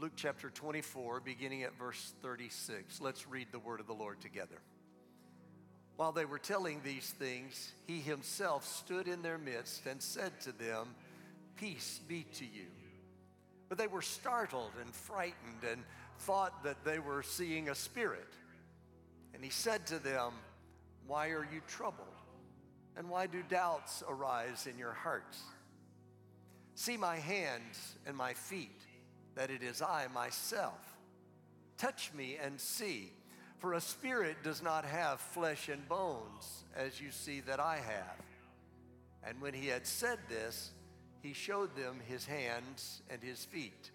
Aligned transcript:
Luke 0.00 0.12
chapter 0.16 0.50
24, 0.50 1.20
beginning 1.20 1.62
at 1.62 1.78
verse 1.78 2.14
36. 2.20 3.00
Let's 3.00 3.28
read 3.28 3.46
the 3.52 3.60
word 3.60 3.78
of 3.78 3.86
the 3.86 3.92
Lord 3.92 4.20
together. 4.20 4.60
While 5.94 6.10
they 6.10 6.24
were 6.24 6.40
telling 6.40 6.80
these 6.82 7.14
things, 7.16 7.72
he 7.86 8.00
himself 8.00 8.66
stood 8.66 9.06
in 9.06 9.22
their 9.22 9.38
midst 9.38 9.86
and 9.86 10.02
said 10.02 10.32
to 10.40 10.52
them, 10.52 10.88
Peace 11.56 12.00
be 12.08 12.26
to 12.34 12.44
you. 12.44 12.66
But 13.68 13.78
they 13.78 13.86
were 13.86 14.02
startled 14.02 14.72
and 14.80 14.92
frightened 14.92 15.62
and 15.70 15.84
thought 16.18 16.64
that 16.64 16.84
they 16.84 16.98
were 16.98 17.22
seeing 17.22 17.68
a 17.68 17.74
spirit. 17.76 18.34
And 19.32 19.44
he 19.44 19.50
said 19.50 19.86
to 19.86 20.00
them, 20.00 20.32
Why 21.06 21.28
are 21.28 21.46
you 21.52 21.60
troubled? 21.68 22.08
And 22.96 23.08
why 23.08 23.28
do 23.28 23.44
doubts 23.48 24.02
arise 24.08 24.66
in 24.66 24.76
your 24.76 24.92
hearts? 24.92 25.40
See 26.74 26.96
my 26.96 27.16
hands 27.16 27.94
and 28.06 28.16
my 28.16 28.34
feet 28.34 28.80
that 29.34 29.50
it 29.50 29.62
is 29.62 29.82
I 29.82 30.06
myself. 30.14 30.96
Touch 31.76 32.12
me 32.16 32.38
and 32.42 32.60
see, 32.60 33.12
for 33.58 33.74
a 33.74 33.80
spirit 33.80 34.36
does 34.42 34.62
not 34.62 34.84
have 34.84 35.20
flesh 35.20 35.68
and 35.68 35.88
bones, 35.88 36.64
as 36.76 37.00
you 37.00 37.10
see 37.10 37.40
that 37.40 37.60
I 37.60 37.76
have. 37.76 38.24
And 39.26 39.40
when 39.40 39.54
he 39.54 39.68
had 39.68 39.86
said 39.86 40.18
this, 40.28 40.70
he 41.22 41.32
showed 41.32 41.74
them 41.74 42.00
his 42.06 42.26
hands 42.26 43.02
and 43.10 43.22
his 43.22 43.44
feet. 43.44 43.90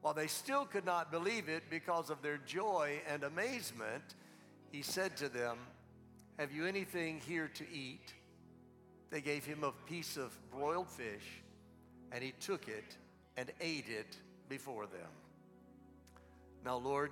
While 0.00 0.14
they 0.14 0.28
still 0.28 0.64
could 0.64 0.84
not 0.84 1.10
believe 1.10 1.48
it 1.48 1.64
because 1.70 2.10
of 2.10 2.22
their 2.22 2.38
joy 2.38 3.00
and 3.08 3.24
amazement, 3.24 4.14
he 4.70 4.82
said 4.82 5.16
to 5.18 5.28
them, 5.28 5.58
Have 6.38 6.52
you 6.52 6.66
anything 6.66 7.20
here 7.26 7.50
to 7.54 7.64
eat? 7.72 8.14
They 9.10 9.20
gave 9.20 9.44
him 9.44 9.62
a 9.62 9.72
piece 9.86 10.16
of 10.16 10.36
broiled 10.50 10.88
fish, 10.88 11.42
and 12.10 12.22
he 12.24 12.32
took 12.40 12.68
it 12.68 12.96
and 13.36 13.50
ate 13.60 13.88
it 13.88 14.16
before 14.48 14.86
them. 14.86 15.10
Now, 16.64 16.76
Lord, 16.76 17.10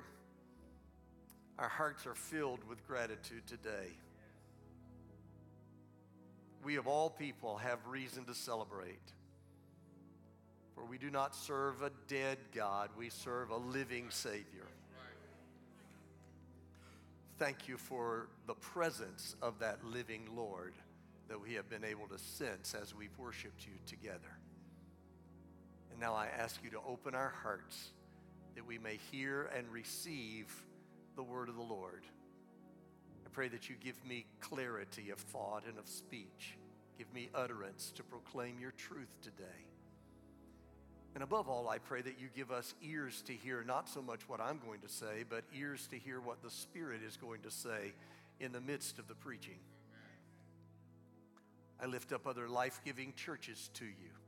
our 1.59 1.69
hearts 1.69 2.07
are 2.07 2.15
filled 2.15 2.61
with 2.69 2.87
gratitude 2.87 3.47
today. 3.47 3.89
We, 6.65 6.77
of 6.77 6.87
all 6.87 7.11
people, 7.11 7.57
have 7.57 7.79
reason 7.87 8.25
to 8.27 8.35
celebrate. 8.35 9.01
For 10.75 10.85
we 10.85 10.99
do 10.99 11.11
not 11.11 11.35
serve 11.35 11.83
a 11.83 11.91
dead 12.09 12.39
God, 12.55 12.91
we 12.97 13.11
serve 13.11 13.51
a 13.51 13.57
living 13.57 14.07
Savior. 14.11 14.67
Thank 17.39 17.69
you 17.69 17.79
for 17.79 18.29
the 18.47 18.55
presence 18.55 19.35
of 19.41 19.59
that 19.61 19.83
living 19.83 20.29
Lord 20.37 20.75
that 21.29 21.41
we 21.41 21.55
have 21.55 21.71
been 21.71 21.85
able 21.85 22.07
to 22.09 22.19
sense 22.19 22.75
as 22.75 22.95
we've 22.95 23.17
worshiped 23.19 23.67
you 23.67 23.73
together. 23.87 24.39
Now 26.01 26.15
I 26.15 26.29
ask 26.39 26.59
you 26.65 26.71
to 26.71 26.79
open 26.89 27.15
our 27.15 27.35
hearts 27.43 27.91
that 28.55 28.67
we 28.67 28.79
may 28.79 28.99
hear 29.13 29.51
and 29.55 29.69
receive 29.69 30.47
the 31.15 31.23
word 31.23 31.51
of 31.51 31.57
the 31.57 31.63
Lord. 31.63 32.05
I 33.27 33.29
pray 33.33 33.49
that 33.49 33.69
you 33.69 33.77
give 33.79 34.03
me 34.07 34.25
clarity 34.41 35.11
of 35.11 35.19
thought 35.19 35.65
and 35.69 35.79
of 35.79 35.87
speech. 35.87 36.57
Give 36.97 37.13
me 37.13 37.29
utterance 37.35 37.93
to 37.97 38.03
proclaim 38.03 38.59
your 38.59 38.71
truth 38.71 39.11
today. 39.23 39.45
And 41.15 41.23
above 41.23 41.51
all, 41.51 41.69
I 41.69 41.77
pray 41.77 42.01
that 42.01 42.19
you 42.19 42.29
give 42.35 42.51
us 42.51 42.75
ears 42.83 43.23
to 43.27 43.35
hear 43.35 43.63
not 43.63 43.87
so 43.87 44.01
much 44.01 44.27
what 44.27 44.41
I'm 44.41 44.59
going 44.65 44.81
to 44.81 44.89
say, 44.89 45.25
but 45.29 45.45
ears 45.55 45.87
to 45.89 45.99
hear 45.99 46.19
what 46.19 46.43
the 46.43 46.51
Spirit 46.51 47.03
is 47.07 47.19
going 47.19 47.43
to 47.43 47.51
say 47.51 47.93
in 48.39 48.53
the 48.53 48.61
midst 48.61 48.99
of 48.99 49.07
the 49.07 49.15
preaching. 49.15 49.59
I 51.83 51.87
lift 51.87 52.13
up 52.13 52.27
other 52.27 52.49
life 52.49 52.81
giving 52.87 53.13
churches 53.17 53.69
to 53.75 53.85
you. 53.85 54.20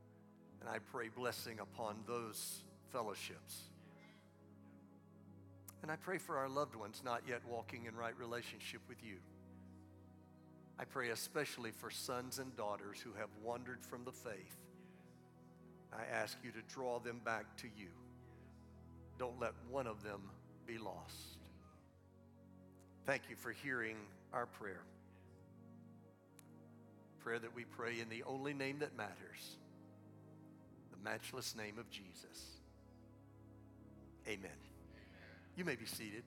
And 0.63 0.73
I 0.73 0.79
pray 0.79 1.09
blessing 1.09 1.59
upon 1.59 1.97
those 2.07 2.63
fellowships. 2.93 3.63
And 5.81 5.91
I 5.91 5.97
pray 5.97 6.17
for 6.17 6.37
our 6.37 6.47
loved 6.47 6.73
ones 6.73 7.01
not 7.03 7.23
yet 7.27 7.41
walking 7.49 7.85
in 7.85 7.95
right 7.97 8.17
relationship 8.17 8.79
with 8.87 9.03
you. 9.03 9.17
I 10.79 10.85
pray 10.85 11.09
especially 11.09 11.71
for 11.71 11.91
sons 11.91 12.39
and 12.39 12.55
daughters 12.55 13.01
who 13.01 13.11
have 13.19 13.27
wandered 13.43 13.83
from 13.83 14.05
the 14.05 14.13
faith. 14.13 14.55
I 15.91 16.03
ask 16.05 16.37
you 16.45 16.51
to 16.51 16.61
draw 16.73 16.99
them 16.99 17.19
back 17.25 17.57
to 17.57 17.67
you. 17.77 17.89
Don't 19.19 19.39
let 19.41 19.51
one 19.69 19.85
of 19.85 20.01
them 20.01 20.21
be 20.65 20.77
lost. 20.77 21.37
Thank 23.05 23.23
you 23.29 23.35
for 23.35 23.51
hearing 23.51 23.97
our 24.31 24.45
prayer. 24.45 24.81
Prayer 27.19 27.39
that 27.39 27.53
we 27.53 27.65
pray 27.65 27.99
in 27.99 28.07
the 28.07 28.23
only 28.23 28.53
name 28.53 28.79
that 28.79 28.95
matters 28.95 29.57
matchless 31.03 31.55
name 31.55 31.77
of 31.77 31.89
Jesus. 31.89 32.61
Amen. 34.27 34.51
You 35.55 35.65
may 35.65 35.75
be 35.75 35.85
seated. 35.85 36.23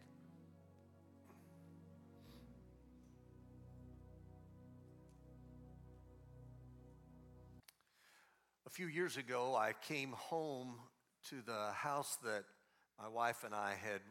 A 8.66 8.70
few 8.70 8.86
years 8.86 9.16
ago, 9.16 9.56
I 9.56 9.72
came 9.88 10.12
home 10.12 10.74
to 11.30 11.36
the 11.46 11.72
house 11.72 12.18
that 12.22 12.44
my 13.00 13.08
wife 13.08 13.44
and 13.44 13.54
I 13.54 13.70
had 13.82 14.02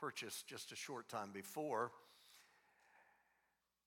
purchased 0.00 0.46
just 0.46 0.70
a 0.70 0.76
short 0.76 1.08
time 1.08 1.30
before, 1.32 1.90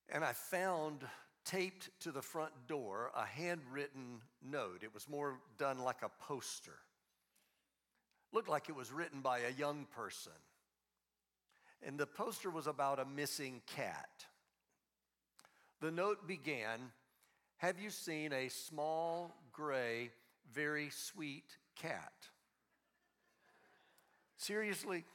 and 0.09 0.25
I 0.25 0.33
found 0.33 1.05
taped 1.47 1.90
to 2.02 2.12
the 2.12 2.22
front 2.22 2.52
door 2.68 3.12
a 3.16 3.25
handwritten 3.25 4.22
note. 4.44 4.81
It 4.84 4.94
was 4.94 5.09
more 5.09 5.40
done 5.58 5.80
like 5.80 6.03
a 6.03 6.12
poster. 6.24 6.78
Looked 8.34 8.50
like 8.50 8.68
it 8.69 8.75
was 8.75 8.91
written 8.91 9.22
by 9.22 9.40
a 9.40 9.52
young 9.57 9.88
person. 9.96 10.34
And 11.86 11.97
the 11.97 12.06
poster 12.06 12.50
was 12.50 12.68
about 12.68 13.00
a 13.00 13.06
missing 13.06 13.62
cat. 13.66 14.25
The 15.80 15.91
note 15.91 16.28
began 16.28 16.91
Have 17.57 17.80
you 17.80 17.90
seen 17.90 18.34
a 18.34 18.50
small, 18.50 19.34
gray, 19.53 20.12
very 20.53 20.90
sweet 20.90 21.57
cat? 21.75 22.13
Seriously? 24.38 25.06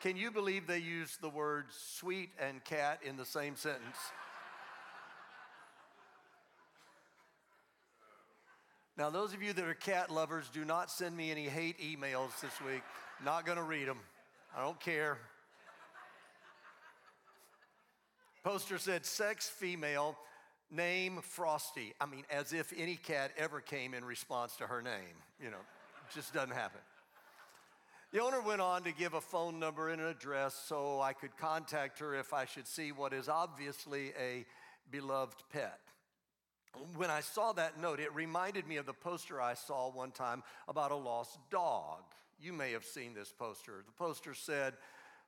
Can 0.00 0.16
you 0.16 0.30
believe 0.30 0.66
they 0.66 0.78
use 0.78 1.18
the 1.20 1.28
words 1.28 1.74
sweet 1.98 2.30
and 2.40 2.64
cat 2.64 3.00
in 3.04 3.16
the 3.16 3.24
same 3.26 3.54
sentence? 3.54 3.98
Now, 8.96 9.10
those 9.10 9.34
of 9.34 9.42
you 9.42 9.52
that 9.52 9.64
are 9.64 9.74
cat 9.74 10.10
lovers, 10.10 10.48
do 10.52 10.64
not 10.64 10.90
send 10.90 11.16
me 11.16 11.30
any 11.30 11.44
hate 11.44 11.78
emails 11.80 12.38
this 12.40 12.60
week. 12.66 12.82
Not 13.24 13.44
going 13.44 13.58
to 13.58 13.64
read 13.64 13.88
them. 13.88 14.00
I 14.56 14.62
don't 14.62 14.80
care. 14.80 15.18
Poster 18.42 18.78
said 18.78 19.04
sex 19.04 19.48
female, 19.48 20.16
name 20.70 21.20
Frosty. 21.22 21.92
I 22.00 22.06
mean, 22.06 22.24
as 22.30 22.54
if 22.54 22.72
any 22.76 22.96
cat 22.96 23.32
ever 23.36 23.60
came 23.60 23.92
in 23.92 24.04
response 24.04 24.56
to 24.56 24.66
her 24.66 24.80
name. 24.80 25.16
You 25.42 25.50
know, 25.50 25.62
just 26.14 26.32
doesn't 26.32 26.54
happen. 26.54 26.80
The 28.12 28.20
owner 28.20 28.40
went 28.40 28.60
on 28.60 28.82
to 28.82 28.92
give 28.92 29.14
a 29.14 29.20
phone 29.20 29.60
number 29.60 29.88
and 29.88 30.00
an 30.00 30.08
address 30.08 30.60
so 30.66 31.00
I 31.00 31.12
could 31.12 31.36
contact 31.36 32.00
her 32.00 32.16
if 32.16 32.34
I 32.34 32.44
should 32.44 32.66
see 32.66 32.90
what 32.90 33.12
is 33.12 33.28
obviously 33.28 34.12
a 34.20 34.44
beloved 34.90 35.44
pet. 35.52 35.78
When 36.96 37.08
I 37.08 37.20
saw 37.20 37.52
that 37.52 37.80
note, 37.80 38.00
it 38.00 38.12
reminded 38.12 38.66
me 38.66 38.78
of 38.78 38.86
the 38.86 38.92
poster 38.92 39.40
I 39.40 39.54
saw 39.54 39.90
one 39.92 40.10
time 40.10 40.42
about 40.66 40.90
a 40.90 40.96
lost 40.96 41.38
dog. 41.50 42.00
You 42.40 42.52
may 42.52 42.72
have 42.72 42.84
seen 42.84 43.14
this 43.14 43.32
poster. 43.36 43.84
The 43.86 43.92
poster 43.92 44.34
said, 44.34 44.74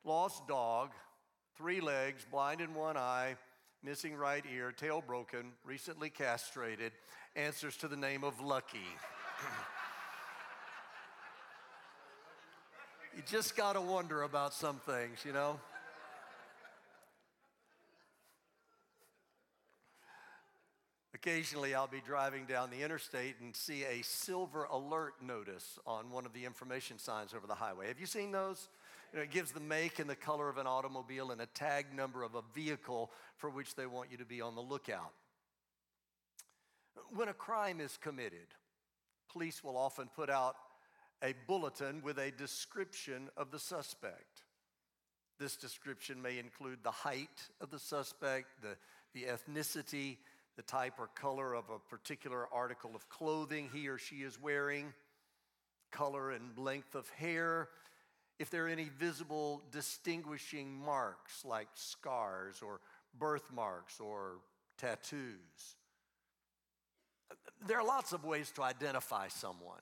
Lost 0.04 0.49
dog, 0.49 0.91
three 1.56 1.81
legs, 1.81 2.26
blind 2.28 2.60
in 2.60 2.75
one 2.75 2.97
eye, 2.97 3.37
missing 3.84 4.16
right 4.16 4.44
ear, 4.53 4.72
tail 4.72 5.04
broken, 5.06 5.53
recently 5.64 6.10
castrated, 6.10 6.91
answers 7.37 7.76
to 7.76 7.87
the 7.87 7.97
name 7.97 8.25
of 8.25 8.41
Lucky. 8.41 8.78
You 13.14 13.23
just 13.26 13.56
got 13.56 13.75
to 13.75 13.81
wonder 13.82 14.23
about 14.23 14.55
some 14.55 14.76
things, 14.87 15.19
you 15.26 15.35
know? 15.35 15.61
Occasionally, 21.14 21.75
I'll 21.75 21.87
be 21.87 22.00
driving 22.05 22.47
down 22.47 22.70
the 22.70 22.82
interstate 22.82 23.37
and 23.43 23.55
see 23.55 23.85
a 23.85 24.03
silver 24.03 24.64
alert 24.64 25.14
notice 25.23 25.79
on 25.87 26.11
one 26.11 26.25
of 26.25 26.32
the 26.32 26.47
information 26.47 26.99
signs 26.99 27.35
over 27.35 27.47
the 27.47 27.55
highway. 27.55 27.88
Have 27.88 28.00
you 28.00 28.06
seen 28.06 28.32
those? 28.32 28.69
You 29.12 29.19
know, 29.19 29.25
it 29.25 29.31
gives 29.31 29.53
the 29.53 29.61
make 29.61 29.99
and 29.99 30.09
the 30.09 30.17
color 30.17 30.49
of 30.49 30.56
an 30.56 30.67
automobile 30.67 31.32
and 31.32 31.43
a 31.43 31.47
tag 31.47 31.94
number 31.94 32.23
of 32.23 32.35
a 32.35 32.43
vehicle 32.55 33.11
for 33.37 33.50
which 33.50 33.75
they 33.75 33.85
want 33.85 34.11
you 34.11 34.17
to 34.17 34.25
be 34.25 34.41
on 34.41 34.55
the 34.55 34.62
lookout. 34.62 35.12
When 37.14 37.29
a 37.29 37.35
crime 37.35 37.79
is 37.79 37.99
committed, 37.99 38.49
police 39.31 39.62
will 39.62 39.76
often 39.76 40.09
put 40.17 40.31
out 40.31 40.56
a 41.22 41.34
bulletin 41.46 42.02
with 42.02 42.19
a 42.19 42.30
description 42.32 43.28
of 43.36 43.50
the 43.50 43.58
suspect. 43.58 44.42
This 45.38 45.56
description 45.56 46.20
may 46.20 46.38
include 46.38 46.78
the 46.82 46.90
height 46.90 47.48
of 47.60 47.70
the 47.70 47.78
suspect, 47.78 48.46
the, 48.60 48.76
the 49.14 49.26
ethnicity, 49.26 50.19
the 50.56 50.62
type 50.62 50.94
or 50.98 51.08
color 51.14 51.54
of 51.54 51.64
a 51.70 51.78
particular 51.78 52.46
article 52.52 52.92
of 52.94 53.08
clothing 53.08 53.70
he 53.72 53.88
or 53.88 53.98
she 53.98 54.16
is 54.16 54.40
wearing. 54.40 54.92
color 55.92 56.30
and 56.30 56.58
length 56.58 56.94
of 56.94 57.08
hair, 57.10 57.68
if 58.38 58.50
there 58.50 58.64
are 58.64 58.68
any 58.68 58.88
visible 58.98 59.62
distinguishing 59.70 60.75
marks 60.75 61.44
like 61.44 61.68
scars 61.75 62.62
or 62.62 62.80
birthmarks 63.18 64.00
or 64.00 64.38
tattoos. 64.78 65.76
There 67.66 67.78
are 67.78 67.86
lots 67.86 68.12
of 68.12 68.25
ways 68.25 68.50
to 68.52 68.62
identify 68.62 69.28
someone 69.28 69.80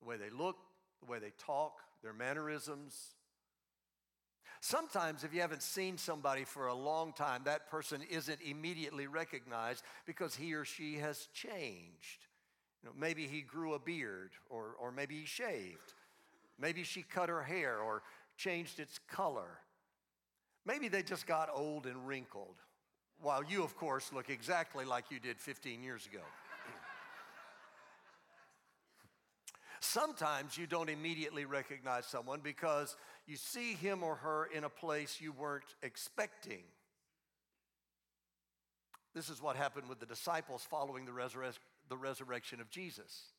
the 0.00 0.08
way 0.08 0.16
they 0.16 0.30
look, 0.30 0.56
the 1.00 1.10
way 1.10 1.18
they 1.18 1.32
talk, 1.38 1.80
their 2.02 2.12
mannerisms. 2.12 3.14
Sometimes, 4.60 5.22
if 5.22 5.34
you 5.34 5.40
haven't 5.40 5.62
seen 5.62 5.98
somebody 5.98 6.44
for 6.44 6.66
a 6.66 6.74
long 6.74 7.12
time, 7.12 7.42
that 7.44 7.70
person 7.70 8.02
isn't 8.10 8.40
immediately 8.40 9.06
recognized 9.06 9.84
because 10.06 10.34
he 10.34 10.54
or 10.54 10.64
she 10.64 10.96
has 10.96 11.28
changed. 11.32 12.26
You 12.82 12.88
know, 12.88 12.94
maybe 12.98 13.26
he 13.26 13.42
grew 13.42 13.74
a 13.74 13.78
beard, 13.78 14.30
or, 14.48 14.74
or 14.80 14.90
maybe 14.90 15.20
he 15.20 15.26
shaved. 15.26 15.94
Maybe 16.58 16.84
she 16.84 17.02
cut 17.02 17.28
her 17.28 17.42
hair 17.42 17.78
or 17.78 18.02
changed 18.36 18.80
its 18.80 18.98
color. 19.08 19.60
Maybe 20.64 20.88
they 20.88 21.02
just 21.02 21.26
got 21.26 21.48
old 21.52 21.86
and 21.86 22.06
wrinkled, 22.06 22.56
while 23.20 23.44
you, 23.44 23.62
of 23.62 23.76
course, 23.76 24.12
look 24.12 24.30
exactly 24.30 24.84
like 24.84 25.10
you 25.10 25.20
did 25.20 25.38
15 25.38 25.82
years 25.82 26.06
ago. 26.06 26.22
Sometimes 29.96 30.58
you 30.58 30.66
don't 30.66 30.90
immediately 30.90 31.46
recognize 31.46 32.04
someone 32.04 32.40
because 32.42 32.98
you 33.26 33.36
see 33.36 33.72
him 33.72 34.02
or 34.02 34.16
her 34.16 34.46
in 34.54 34.64
a 34.64 34.68
place 34.68 35.22
you 35.22 35.32
weren't 35.32 35.74
expecting. 35.82 36.64
This 39.14 39.30
is 39.30 39.40
what 39.40 39.56
happened 39.56 39.88
with 39.88 39.98
the 39.98 40.04
disciples 40.04 40.66
following 40.68 41.06
the, 41.06 41.12
resurre- 41.12 41.58
the 41.88 41.96
resurrection 41.96 42.60
of 42.60 42.68
Jesus. 42.68 43.32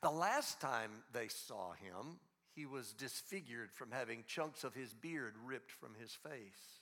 The 0.00 0.10
last 0.10 0.62
time 0.62 0.92
they 1.12 1.28
saw 1.28 1.72
him, 1.72 2.20
he 2.54 2.64
was 2.64 2.94
disfigured 2.94 3.70
from 3.70 3.90
having 3.90 4.24
chunks 4.26 4.64
of 4.64 4.72
his 4.72 4.94
beard 4.94 5.34
ripped 5.44 5.72
from 5.72 5.90
his 6.00 6.12
face. 6.14 6.80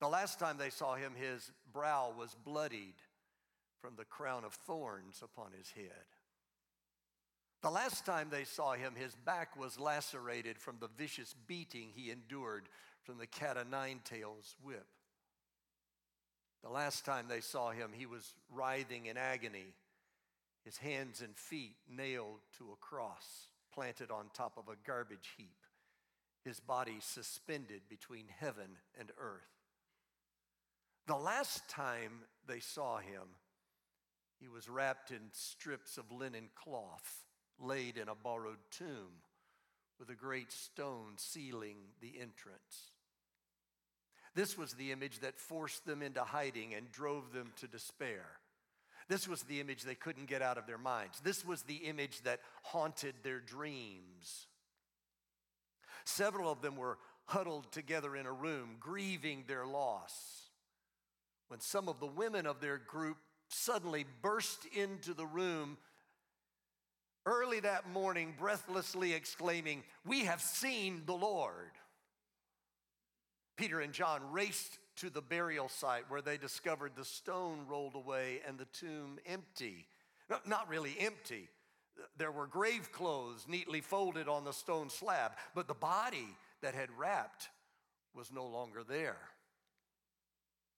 The 0.00 0.08
last 0.08 0.38
time 0.38 0.56
they 0.56 0.70
saw 0.70 0.94
him, 0.94 1.12
his 1.14 1.52
brow 1.70 2.14
was 2.18 2.34
bloodied 2.46 2.96
from 3.82 3.92
the 3.98 4.06
crown 4.06 4.46
of 4.46 4.54
thorns 4.54 5.20
upon 5.22 5.52
his 5.52 5.70
head. 5.70 6.13
The 7.64 7.70
last 7.70 8.04
time 8.04 8.28
they 8.30 8.44
saw 8.44 8.74
him, 8.74 8.92
his 8.94 9.14
back 9.14 9.58
was 9.58 9.80
lacerated 9.80 10.58
from 10.58 10.76
the 10.80 10.90
vicious 10.98 11.34
beating 11.46 11.88
he 11.94 12.10
endured 12.10 12.68
from 13.04 13.16
the 13.16 13.26
cat 13.26 13.56
o' 13.56 13.62
nine 13.62 14.00
tails 14.04 14.54
whip. 14.62 14.84
The 16.62 16.68
last 16.68 17.06
time 17.06 17.24
they 17.26 17.40
saw 17.40 17.70
him, 17.70 17.92
he 17.94 18.04
was 18.04 18.34
writhing 18.52 19.06
in 19.06 19.16
agony, 19.16 19.72
his 20.62 20.76
hands 20.76 21.22
and 21.22 21.34
feet 21.38 21.76
nailed 21.88 22.40
to 22.58 22.64
a 22.64 22.76
cross 22.84 23.48
planted 23.72 24.10
on 24.10 24.26
top 24.34 24.58
of 24.58 24.68
a 24.68 24.76
garbage 24.86 25.30
heap, 25.38 25.56
his 26.44 26.60
body 26.60 26.98
suspended 27.00 27.80
between 27.88 28.26
heaven 28.28 28.76
and 29.00 29.10
earth. 29.18 29.40
The 31.06 31.16
last 31.16 31.66
time 31.70 32.24
they 32.46 32.60
saw 32.60 32.98
him, 32.98 33.38
he 34.38 34.48
was 34.48 34.68
wrapped 34.68 35.10
in 35.10 35.30
strips 35.32 35.96
of 35.96 36.12
linen 36.12 36.50
cloth 36.54 37.23
laid 37.60 37.96
in 37.96 38.08
a 38.08 38.14
borrowed 38.14 38.58
tomb 38.70 39.22
with 39.98 40.10
a 40.10 40.14
great 40.14 40.52
stone 40.52 41.14
sealing 41.16 41.76
the 42.00 42.14
entrance. 42.20 42.92
This 44.34 44.58
was 44.58 44.72
the 44.72 44.90
image 44.90 45.20
that 45.20 45.38
forced 45.38 45.86
them 45.86 46.02
into 46.02 46.22
hiding 46.22 46.74
and 46.74 46.90
drove 46.90 47.32
them 47.32 47.52
to 47.60 47.68
despair. 47.68 48.24
This 49.08 49.28
was 49.28 49.42
the 49.42 49.60
image 49.60 49.82
they 49.82 49.94
couldn't 49.94 50.28
get 50.28 50.42
out 50.42 50.58
of 50.58 50.66
their 50.66 50.78
minds. 50.78 51.20
This 51.20 51.44
was 51.44 51.62
the 51.62 51.76
image 51.76 52.22
that 52.22 52.40
haunted 52.62 53.14
their 53.22 53.38
dreams. 53.38 54.46
Several 56.04 56.50
of 56.50 56.62
them 56.62 56.76
were 56.76 56.98
huddled 57.26 57.70
together 57.70 58.16
in 58.16 58.26
a 58.26 58.32
room, 58.32 58.76
grieving 58.80 59.44
their 59.46 59.66
loss. 59.66 60.50
When 61.48 61.60
some 61.60 61.88
of 61.88 62.00
the 62.00 62.06
women 62.06 62.46
of 62.46 62.60
their 62.60 62.78
group 62.78 63.18
suddenly 63.48 64.04
burst 64.22 64.66
into 64.74 65.14
the 65.14 65.26
room 65.26 65.76
early 67.26 67.60
that 67.60 67.88
morning, 67.88 68.34
breathlessly 68.38 69.12
exclaiming, 69.12 69.82
We 70.04 70.24
have 70.24 70.40
seen 70.40 71.02
the 71.06 71.14
Lord. 71.14 71.72
Peter 73.56 73.80
and 73.80 73.92
John 73.92 74.20
raced 74.32 74.78
to 74.96 75.10
the 75.10 75.22
burial 75.22 75.68
site 75.68 76.08
where 76.08 76.22
they 76.22 76.36
discovered 76.36 76.92
the 76.96 77.04
stone 77.04 77.66
rolled 77.68 77.94
away 77.94 78.40
and 78.46 78.58
the 78.58 78.66
tomb 78.66 79.18
empty. 79.26 79.86
No, 80.28 80.38
not 80.46 80.68
really 80.68 80.96
empty. 80.98 81.48
There 82.16 82.32
were 82.32 82.46
grave 82.46 82.90
clothes 82.92 83.46
neatly 83.48 83.80
folded 83.80 84.28
on 84.28 84.44
the 84.44 84.52
stone 84.52 84.90
slab, 84.90 85.32
but 85.54 85.68
the 85.68 85.74
body 85.74 86.36
that 86.62 86.74
had 86.74 86.88
wrapped 86.96 87.48
was 88.14 88.32
no 88.32 88.46
longer 88.46 88.82
there. 88.82 89.18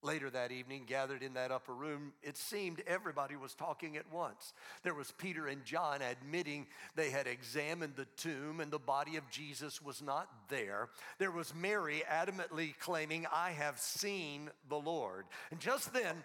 Later 0.03 0.31
that 0.31 0.53
evening, 0.53 0.85
gathered 0.87 1.23
in 1.23 1.35
that 1.35 1.51
upper 1.51 1.73
room, 1.73 2.13
it 2.23 2.37
seemed 2.37 2.83
everybody 2.87 3.35
was 3.35 3.55
talking 3.55 3.97
at 3.97 4.13
once. 4.13 4.53
There 4.83 4.95
was 4.95 5.13
Peter 5.19 5.47
and 5.47 5.65
John 5.65 6.01
admitting 6.03 6.67
they 6.95 7.11
had 7.11 7.27
examined 7.27 7.95
the 7.97 8.07
tomb 8.17 8.61
and 8.61 8.71
the 8.71 8.79
body 8.79 9.17
of 9.17 9.29
Jesus 9.31 9.83
was 9.83 10.03
not 10.03 10.29
there. 10.49 10.91
There 11.19 11.31
was 11.31 11.55
Mary 11.55 12.03
adamantly 12.11 12.79
claiming, 12.79 13.27
I 13.33 13.51
have 13.53 13.79
seen 13.79 14.51
the 14.69 14.77
Lord. 14.77 15.25
And 15.51 15.59
just 15.59 15.93
then, 15.93 16.23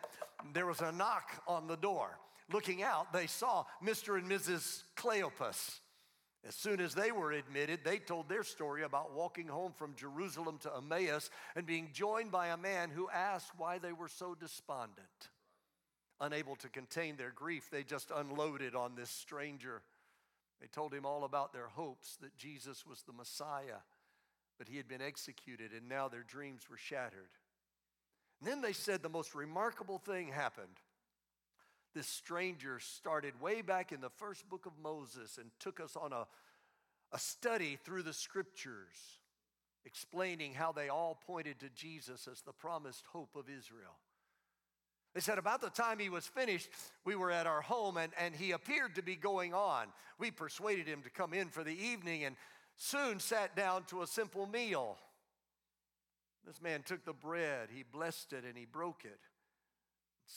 there 0.53 0.65
was 0.65 0.81
a 0.81 0.91
knock 0.91 1.41
on 1.47 1.67
the 1.67 1.77
door. 1.77 2.19
Looking 2.51 2.83
out, 2.83 3.13
they 3.13 3.27
saw 3.27 3.65
Mr. 3.83 4.17
and 4.17 4.29
Mrs. 4.29 4.83
Cleopas. 4.97 5.79
As 6.47 6.55
soon 6.55 6.79
as 6.79 6.95
they 6.95 7.11
were 7.11 7.31
admitted, 7.31 7.81
they 7.83 7.99
told 7.99 8.27
their 8.27 8.43
story 8.43 8.81
about 8.83 9.13
walking 9.13 9.47
home 9.47 9.73
from 9.73 9.95
Jerusalem 9.95 10.57
to 10.63 10.75
Emmaus 10.75 11.29
and 11.55 11.67
being 11.67 11.89
joined 11.93 12.31
by 12.31 12.47
a 12.47 12.57
man 12.57 12.89
who 12.89 13.09
asked 13.09 13.51
why 13.57 13.77
they 13.77 13.93
were 13.93 14.07
so 14.07 14.33
despondent. 14.33 15.29
Unable 16.19 16.55
to 16.57 16.69
contain 16.69 17.15
their 17.15 17.31
grief, 17.31 17.69
they 17.71 17.83
just 17.83 18.11
unloaded 18.15 18.75
on 18.75 18.95
this 18.95 19.11
stranger. 19.11 19.83
They 20.59 20.67
told 20.67 20.93
him 20.93 21.05
all 21.05 21.23
about 21.25 21.53
their 21.53 21.67
hopes 21.67 22.17
that 22.21 22.37
Jesus 22.37 22.85
was 22.87 23.03
the 23.03 23.13
Messiah, 23.13 23.81
but 24.57 24.67
he 24.67 24.77
had 24.77 24.87
been 24.87 25.01
executed 25.01 25.71
and 25.73 25.87
now 25.87 26.07
their 26.07 26.23
dreams 26.23 26.69
were 26.69 26.77
shattered. 26.77 27.29
And 28.39 28.49
then 28.49 28.61
they 28.61 28.73
said 28.73 29.03
the 29.03 29.09
most 29.09 29.35
remarkable 29.35 29.99
thing 29.99 30.29
happened 30.29 30.79
this 31.93 32.07
stranger 32.07 32.79
started 32.79 33.39
way 33.41 33.61
back 33.61 33.91
in 33.91 34.01
the 34.01 34.09
first 34.09 34.47
book 34.49 34.65
of 34.65 34.73
Moses 34.81 35.37
and 35.37 35.51
took 35.59 35.79
us 35.79 35.95
on 35.95 36.13
a, 36.13 36.27
a 37.11 37.19
study 37.19 37.77
through 37.83 38.03
the 38.03 38.13
scriptures, 38.13 39.19
explaining 39.85 40.53
how 40.53 40.71
they 40.71 40.89
all 40.89 41.19
pointed 41.25 41.59
to 41.59 41.69
Jesus 41.75 42.27
as 42.31 42.41
the 42.41 42.53
promised 42.53 43.05
hope 43.11 43.35
of 43.35 43.45
Israel. 43.49 43.97
They 45.13 45.19
said 45.19 45.37
about 45.37 45.59
the 45.59 45.69
time 45.69 45.99
he 45.99 46.09
was 46.09 46.25
finished, 46.25 46.69
we 47.03 47.15
were 47.15 47.31
at 47.31 47.47
our 47.47 47.61
home 47.61 47.97
and, 47.97 48.13
and 48.17 48.33
he 48.33 48.51
appeared 48.51 48.95
to 48.95 49.03
be 49.03 49.17
going 49.17 49.53
on. 49.53 49.87
We 50.17 50.31
persuaded 50.31 50.87
him 50.87 51.01
to 51.03 51.09
come 51.09 51.33
in 51.33 51.49
for 51.49 51.63
the 51.65 51.75
evening 51.75 52.23
and 52.23 52.37
soon 52.77 53.19
sat 53.19 53.55
down 53.55 53.83
to 53.85 54.03
a 54.03 54.07
simple 54.07 54.47
meal. 54.47 54.97
This 56.45 56.61
man 56.61 56.83
took 56.83 57.03
the 57.03 57.13
bread, 57.13 57.69
he 57.73 57.83
blessed 57.83 58.33
it, 58.33 58.45
and 58.45 58.57
he 58.57 58.65
broke 58.65 59.03
it. 59.03 59.19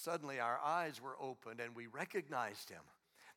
Suddenly, 0.02 0.40
our 0.40 0.58
eyes 0.58 1.00
were 1.00 1.16
opened 1.20 1.60
and 1.60 1.74
we 1.74 1.86
recognized 1.86 2.68
him. 2.68 2.80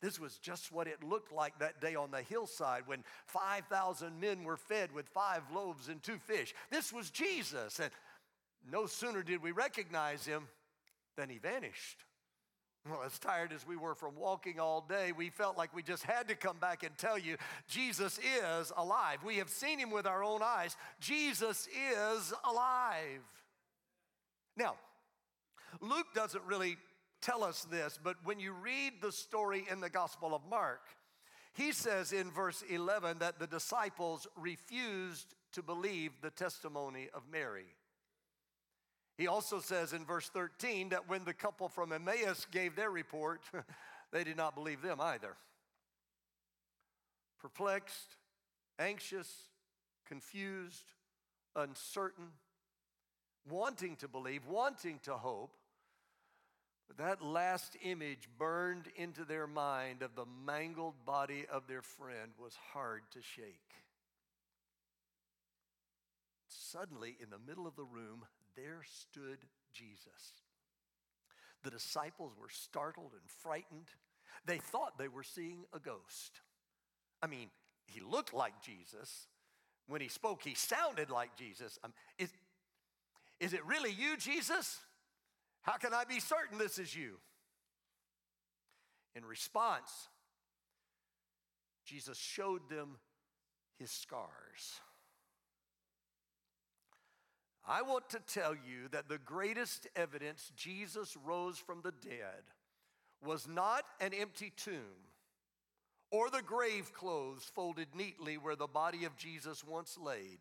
This 0.01 0.19
was 0.19 0.37
just 0.37 0.71
what 0.71 0.87
it 0.87 1.03
looked 1.03 1.31
like 1.31 1.57
that 1.59 1.81
day 1.81 1.95
on 1.95 2.11
the 2.11 2.21
hillside 2.21 2.83
when 2.85 3.03
5,000 3.25 4.19
men 4.19 4.43
were 4.43 4.57
fed 4.57 4.91
with 4.91 5.07
five 5.07 5.41
loaves 5.53 5.87
and 5.87 6.01
two 6.01 6.17
fish. 6.17 6.53
This 6.69 6.93
was 6.93 7.09
Jesus. 7.09 7.79
And 7.79 7.89
no 8.71 8.85
sooner 8.85 9.23
did 9.23 9.41
we 9.41 9.51
recognize 9.51 10.25
him 10.25 10.47
than 11.15 11.29
he 11.29 11.37
vanished. 11.37 12.03
Well, 12.89 13.03
as 13.03 13.17
tired 13.19 13.51
as 13.51 13.65
we 13.67 13.75
were 13.75 13.95
from 13.95 14.15
walking 14.15 14.59
all 14.59 14.81
day, 14.81 15.11
we 15.11 15.29
felt 15.29 15.57
like 15.57 15.75
we 15.75 15.83
just 15.83 16.03
had 16.03 16.27
to 16.29 16.35
come 16.35 16.57
back 16.57 16.83
and 16.83 16.95
tell 16.97 17.17
you 17.17 17.37
Jesus 17.67 18.19
is 18.19 18.71
alive. 18.77 19.23
We 19.25 19.37
have 19.37 19.49
seen 19.49 19.79
him 19.79 19.91
with 19.91 20.05
our 20.05 20.23
own 20.23 20.41
eyes. 20.43 20.77
Jesus 20.99 21.67
is 21.67 22.33
alive. 22.43 23.21
Now, 24.55 24.75
Luke 25.81 26.07
doesn't 26.13 26.43
really 26.45 26.77
tell 27.21 27.43
us 27.43 27.65
this, 27.69 27.99
but 28.01 28.15
when 28.23 28.39
you 28.39 28.53
read 28.53 28.93
the 29.01 29.11
story 29.11 29.65
in 29.69 29.79
the 29.79 29.89
Gospel 29.89 30.33
of 30.35 30.41
Mark, 30.49 30.81
he 31.53 31.71
says 31.71 32.13
in 32.13 32.29
verse 32.29 32.63
11 32.69 33.19
that 33.19 33.39
the 33.39 33.47
disciples 33.47 34.27
refused 34.35 35.33
to 35.53 35.63
believe 35.63 36.11
the 36.21 36.29
testimony 36.29 37.09
of 37.13 37.23
Mary. 37.31 37.65
He 39.17 39.27
also 39.27 39.59
says 39.59 39.93
in 39.93 40.05
verse 40.05 40.29
13 40.29 40.89
that 40.89 41.09
when 41.09 41.25
the 41.25 41.33
couple 41.33 41.67
from 41.67 41.91
Emmaus 41.91 42.45
gave 42.51 42.75
their 42.75 42.91
report, 42.91 43.41
they 44.11 44.23
did 44.23 44.37
not 44.37 44.53
believe 44.53 44.83
them 44.83 45.01
either. 45.01 45.35
Perplexed, 47.41 48.15
anxious, 48.77 49.27
confused, 50.07 50.85
uncertain, 51.55 52.27
wanting 53.49 53.95
to 53.97 54.07
believe, 54.07 54.45
wanting 54.47 54.99
to 55.03 55.13
hope, 55.13 55.51
But 56.87 56.97
that 56.97 57.21
last 57.21 57.75
image 57.83 58.29
burned 58.37 58.85
into 58.95 59.25
their 59.25 59.47
mind 59.47 60.01
of 60.01 60.15
the 60.15 60.25
mangled 60.45 61.05
body 61.05 61.45
of 61.51 61.67
their 61.67 61.81
friend 61.81 62.31
was 62.39 62.57
hard 62.73 63.01
to 63.11 63.21
shake. 63.21 63.59
Suddenly, 66.47 67.17
in 67.21 67.29
the 67.29 67.39
middle 67.45 67.67
of 67.67 67.75
the 67.75 67.83
room, 67.83 68.25
there 68.55 68.81
stood 68.83 69.39
Jesus. 69.73 70.41
The 71.63 71.71
disciples 71.71 72.33
were 72.39 72.49
startled 72.49 73.11
and 73.13 73.29
frightened. 73.41 73.89
They 74.45 74.57
thought 74.57 74.97
they 74.97 75.07
were 75.09 75.23
seeing 75.23 75.65
a 75.73 75.79
ghost. 75.79 76.41
I 77.21 77.27
mean, 77.27 77.49
he 77.87 77.99
looked 77.99 78.33
like 78.33 78.61
Jesus. 78.61 79.27
When 79.87 80.01
he 80.01 80.07
spoke, 80.07 80.41
he 80.41 80.55
sounded 80.55 81.09
like 81.09 81.35
Jesus. 81.35 81.79
Um, 81.83 81.93
is, 82.17 82.29
is 83.39 83.53
it 83.53 83.65
really 83.65 83.91
you, 83.91 84.17
Jesus? 84.17 84.79
How 85.61 85.77
can 85.77 85.93
I 85.93 86.03
be 86.05 86.19
certain 86.19 86.57
this 86.57 86.79
is 86.79 86.95
you? 86.95 87.17
In 89.15 89.25
response, 89.25 90.09
Jesus 91.85 92.17
showed 92.17 92.69
them 92.69 92.97
his 93.79 93.91
scars. 93.91 94.81
I 97.67 97.81
want 97.81 98.09
to 98.11 98.19
tell 98.19 98.53
you 98.53 98.87
that 98.91 99.09
the 99.09 99.17
greatest 99.17 99.87
evidence 99.95 100.51
Jesus 100.55 101.17
rose 101.25 101.57
from 101.57 101.81
the 101.81 101.91
dead 101.91 102.43
was 103.21 103.47
not 103.47 103.83
an 103.99 104.13
empty 104.13 104.53
tomb 104.55 105.07
or 106.11 106.29
the 106.29 106.41
grave 106.41 106.93
clothes 106.93 107.51
folded 107.53 107.87
neatly 107.93 108.37
where 108.37 108.55
the 108.55 108.67
body 108.67 109.03
of 109.03 109.17
Jesus 109.17 109.63
once 109.63 109.97
laid. 110.01 110.39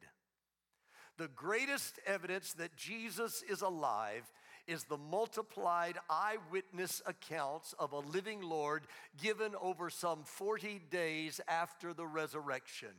The 1.18 1.28
greatest 1.28 1.98
evidence 2.06 2.52
that 2.54 2.76
Jesus 2.76 3.42
is 3.48 3.62
alive 3.62 4.30
is 4.66 4.84
the 4.84 4.98
multiplied 4.98 5.96
eyewitness 6.10 7.00
accounts 7.06 7.74
of 7.78 7.92
a 7.92 7.98
living 7.98 8.42
Lord 8.42 8.82
given 9.22 9.54
over 9.60 9.88
some 9.88 10.24
40 10.24 10.82
days 10.90 11.40
after 11.48 11.94
the 11.94 12.06
resurrection. 12.06 12.90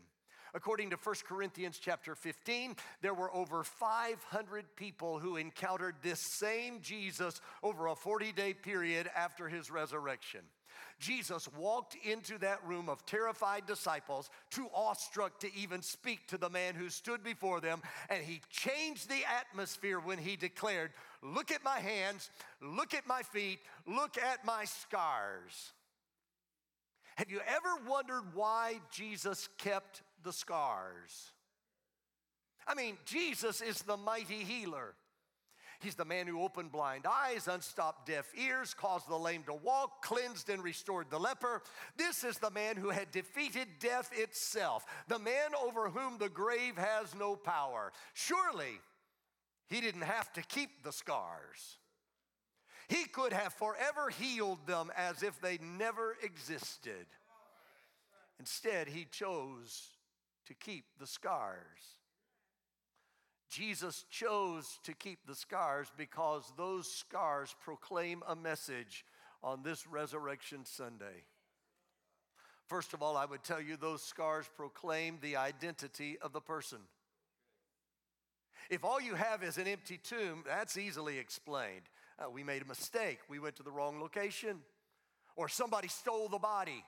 According 0.53 0.89
to 0.91 0.95
1 0.95 1.15
Corinthians 1.27 1.77
chapter 1.79 2.15
15, 2.15 2.75
there 3.01 3.13
were 3.13 3.33
over 3.35 3.63
500 3.63 4.75
people 4.75 5.19
who 5.19 5.35
encountered 5.35 5.95
this 6.01 6.19
same 6.39 6.81
Jesus 6.81 7.41
over 7.61 7.87
a 7.87 7.95
40 7.95 8.31
day 8.31 8.53
period 8.53 9.09
after 9.15 9.49
his 9.49 9.69
resurrection. 9.69 10.41
Jesus 10.99 11.47
walked 11.57 11.95
into 12.03 12.37
that 12.39 12.65
room 12.65 12.89
of 12.89 13.05
terrified 13.05 13.65
disciples, 13.65 14.29
too 14.49 14.67
awestruck 14.73 15.39
to 15.39 15.55
even 15.55 15.81
speak 15.81 16.27
to 16.27 16.37
the 16.37 16.49
man 16.49 16.75
who 16.75 16.89
stood 16.89 17.23
before 17.23 17.61
them, 17.61 17.81
and 18.09 18.23
he 18.23 18.41
changed 18.49 19.09
the 19.09 19.21
atmosphere 19.39 19.99
when 19.99 20.17
he 20.17 20.35
declared, 20.35 20.91
Look 21.21 21.51
at 21.51 21.63
my 21.63 21.79
hands, 21.79 22.29
look 22.61 22.93
at 22.93 23.07
my 23.07 23.21
feet, 23.21 23.59
look 23.85 24.17
at 24.17 24.45
my 24.45 24.65
scars. 24.65 25.73
Have 27.15 27.31
you 27.31 27.41
ever 27.47 27.89
wondered 27.89 28.23
why 28.35 28.79
Jesus 28.91 29.49
kept 29.57 30.03
the 30.23 30.31
scars? 30.31 31.31
I 32.67 32.75
mean, 32.75 32.97
Jesus 33.05 33.61
is 33.61 33.81
the 33.81 33.97
mighty 33.97 34.43
healer. 34.43 34.93
He's 35.79 35.95
the 35.95 36.05
man 36.05 36.25
who 36.25 36.41
opened 36.41 36.71
blind 36.71 37.05
eyes, 37.05 37.47
unstopped 37.47 38.07
deaf 38.07 38.27
ears, 38.35 38.73
caused 38.73 39.07
the 39.07 39.17
lame 39.17 39.43
to 39.43 39.53
walk, 39.53 40.01
cleansed 40.01 40.49
and 40.49 40.63
restored 40.63 41.07
the 41.09 41.19
leper. 41.19 41.61
This 41.97 42.23
is 42.23 42.39
the 42.39 42.49
man 42.49 42.77
who 42.77 42.89
had 42.89 43.11
defeated 43.11 43.67
death 43.79 44.11
itself, 44.15 44.85
the 45.07 45.19
man 45.19 45.51
over 45.63 45.89
whom 45.89 46.17
the 46.17 46.29
grave 46.29 46.77
has 46.77 47.13
no 47.13 47.35
power. 47.35 47.91
Surely, 48.13 48.79
he 49.69 49.81
didn't 49.81 50.01
have 50.01 50.33
to 50.33 50.41
keep 50.41 50.83
the 50.83 50.91
scars. 50.91 51.77
He 52.87 53.03
could 53.03 53.33
have 53.33 53.53
forever 53.53 54.09
healed 54.09 54.65
them 54.65 54.91
as 54.95 55.21
if 55.21 55.39
they 55.41 55.59
never 55.61 56.15
existed. 56.23 57.05
Instead, 58.39 58.87
he 58.87 59.05
chose 59.05 59.89
to 60.45 60.53
keep 60.53 60.85
the 60.99 61.07
scars. 61.07 61.96
Jesus 63.49 64.05
chose 64.09 64.79
to 64.83 64.93
keep 64.93 65.19
the 65.25 65.35
scars 65.35 65.87
because 65.97 66.51
those 66.57 66.91
scars 66.91 67.55
proclaim 67.63 68.21
a 68.27 68.35
message 68.35 69.05
on 69.43 69.63
this 69.63 69.87
Resurrection 69.87 70.65
Sunday. 70.65 71.23
First 72.67 72.93
of 72.93 73.01
all, 73.01 73.15
I 73.15 73.25
would 73.25 73.43
tell 73.43 73.61
you 73.61 73.77
those 73.77 74.03
scars 74.03 74.49
proclaim 74.57 75.19
the 75.21 75.37
identity 75.37 76.17
of 76.21 76.33
the 76.33 76.41
person. 76.41 76.79
If 78.69 78.83
all 78.83 78.99
you 78.99 79.15
have 79.15 79.43
is 79.43 79.57
an 79.57 79.67
empty 79.67 79.97
tomb, 79.97 80.43
that's 80.45 80.77
easily 80.77 81.17
explained. 81.17 81.83
Uh, 82.19 82.29
we 82.29 82.43
made 82.43 82.61
a 82.61 82.65
mistake, 82.65 83.19
we 83.29 83.39
went 83.39 83.55
to 83.57 83.63
the 83.63 83.71
wrong 83.71 84.01
location, 84.01 84.57
or 85.37 85.47
somebody 85.47 85.87
stole 85.87 86.27
the 86.27 86.39
body. 86.39 86.83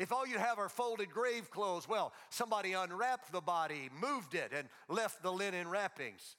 If 0.00 0.12
all 0.12 0.26
you 0.26 0.38
have 0.38 0.58
are 0.58 0.70
folded 0.70 1.10
grave 1.10 1.50
clothes, 1.50 1.86
well, 1.86 2.14
somebody 2.30 2.72
unwrapped 2.72 3.32
the 3.32 3.42
body, 3.42 3.90
moved 4.00 4.34
it, 4.34 4.50
and 4.56 4.66
left 4.88 5.22
the 5.22 5.30
linen 5.30 5.68
wrappings. 5.68 6.36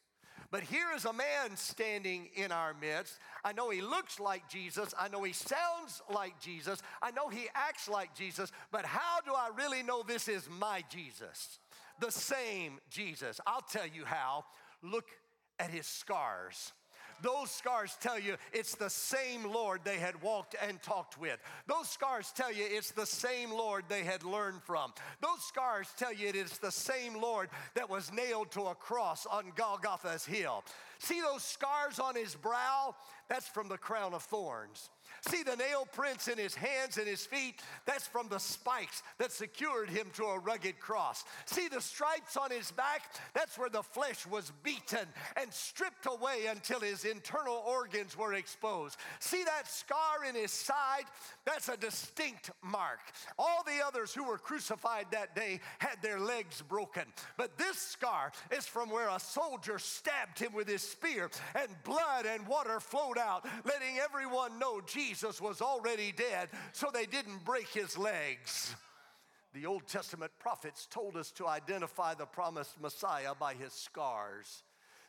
But 0.49 0.63
here 0.63 0.87
is 0.95 1.05
a 1.05 1.13
man 1.13 1.55
standing 1.55 2.29
in 2.33 2.51
our 2.51 2.73
midst. 2.73 3.19
I 3.45 3.53
know 3.53 3.69
he 3.69 3.81
looks 3.81 4.19
like 4.19 4.49
Jesus. 4.49 4.95
I 4.99 5.09
know 5.09 5.21
he 5.21 5.31
sounds 5.31 6.01
like 6.11 6.39
Jesus. 6.41 6.81
I 7.03 7.11
know 7.11 7.29
he 7.29 7.49
acts 7.53 7.87
like 7.87 8.15
Jesus. 8.15 8.51
But 8.71 8.83
how 8.83 9.21
do 9.23 9.31
I 9.31 9.51
really 9.55 9.83
know 9.83 10.01
this 10.01 10.27
is 10.27 10.49
my 10.59 10.83
Jesus? 10.89 11.59
The 11.99 12.11
same 12.11 12.79
Jesus. 12.89 13.39
I'll 13.45 13.61
tell 13.61 13.87
you 13.87 14.05
how. 14.05 14.43
Look 14.81 15.07
at 15.59 15.69
his 15.69 15.85
scars. 15.85 16.73
Those 17.21 17.51
scars 17.51 17.97
tell 17.99 18.19
you 18.19 18.35
it's 18.53 18.75
the 18.75 18.89
same 18.89 19.51
Lord 19.51 19.81
they 19.83 19.97
had 19.97 20.21
walked 20.21 20.55
and 20.65 20.81
talked 20.81 21.19
with. 21.19 21.37
Those 21.67 21.89
scars 21.89 22.31
tell 22.35 22.51
you 22.51 22.65
it's 22.67 22.91
the 22.91 23.05
same 23.05 23.51
Lord 23.51 23.85
they 23.87 24.03
had 24.03 24.23
learned 24.23 24.63
from. 24.63 24.93
Those 25.21 25.43
scars 25.43 25.87
tell 25.97 26.13
you 26.13 26.27
it 26.27 26.35
is 26.35 26.57
the 26.57 26.71
same 26.71 27.19
Lord 27.21 27.49
that 27.75 27.89
was 27.89 28.11
nailed 28.11 28.51
to 28.51 28.63
a 28.63 28.75
cross 28.75 29.25
on 29.25 29.51
Golgotha's 29.55 30.25
hill. 30.25 30.63
See 30.99 31.21
those 31.21 31.43
scars 31.43 31.99
on 31.99 32.15
his 32.15 32.35
brow? 32.35 32.95
That's 33.29 33.47
from 33.47 33.69
the 33.69 33.77
crown 33.77 34.13
of 34.13 34.23
thorns. 34.23 34.89
See 35.29 35.43
the 35.43 35.55
nail 35.55 35.87
prints 35.91 36.27
in 36.27 36.39
his 36.39 36.55
hands 36.55 36.97
and 36.97 37.07
his 37.07 37.27
feet? 37.27 37.61
That's 37.85 38.07
from 38.07 38.27
the 38.27 38.39
spikes 38.39 39.03
that 39.19 39.31
secured 39.31 39.89
him 39.89 40.07
to 40.15 40.23
a 40.23 40.39
rugged 40.39 40.79
cross. 40.79 41.23
See 41.45 41.67
the 41.67 41.79
stripes 41.79 42.37
on 42.37 42.49
his 42.49 42.71
back? 42.71 43.03
That's 43.35 43.55
where 43.57 43.69
the 43.69 43.83
flesh 43.83 44.25
was 44.25 44.51
beaten 44.63 45.05
and 45.37 45.53
stripped 45.53 46.07
away 46.07 46.47
until 46.49 46.79
his 46.79 47.05
internal 47.05 47.63
organs 47.67 48.17
were 48.17 48.33
exposed. 48.33 48.97
See 49.19 49.43
that 49.43 49.69
scar 49.69 50.25
in 50.27 50.33
his 50.33 50.51
side? 50.51 51.05
That's 51.45 51.69
a 51.69 51.77
distinct 51.77 52.49
mark. 52.63 52.99
All 53.37 53.63
the 53.63 53.85
others 53.85 54.15
who 54.15 54.23
were 54.23 54.39
crucified 54.39 55.05
that 55.11 55.35
day 55.35 55.59
had 55.77 56.01
their 56.01 56.19
legs 56.19 56.63
broken. 56.67 57.03
But 57.37 57.59
this 57.59 57.77
scar 57.77 58.31
is 58.49 58.65
from 58.65 58.89
where 58.89 59.09
a 59.09 59.19
soldier 59.19 59.77
stabbed 59.77 60.39
him 60.39 60.53
with 60.53 60.67
his 60.67 60.81
spear, 60.81 61.29
and 61.53 61.69
blood 61.83 62.25
and 62.25 62.47
water 62.47 62.79
flowed 62.79 63.19
out, 63.19 63.45
letting 63.65 63.99
everyone 63.99 64.57
know 64.57 64.81
Jesus 64.81 65.10
Jesus 65.11 65.41
was 65.41 65.61
already 65.61 66.13
dead, 66.13 66.47
so 66.71 66.87
they 66.93 67.05
didn't 67.05 67.43
break 67.43 67.67
his 67.67 67.97
legs. 67.97 68.73
The 69.53 69.65
Old 69.65 69.85
Testament 69.85 70.31
prophets 70.39 70.87
told 70.89 71.17
us 71.17 71.31
to 71.31 71.47
identify 71.47 72.13
the 72.13 72.25
promised 72.25 72.79
Messiah 72.79 73.33
by 73.37 73.55
his 73.55 73.73
scars. 73.73 74.63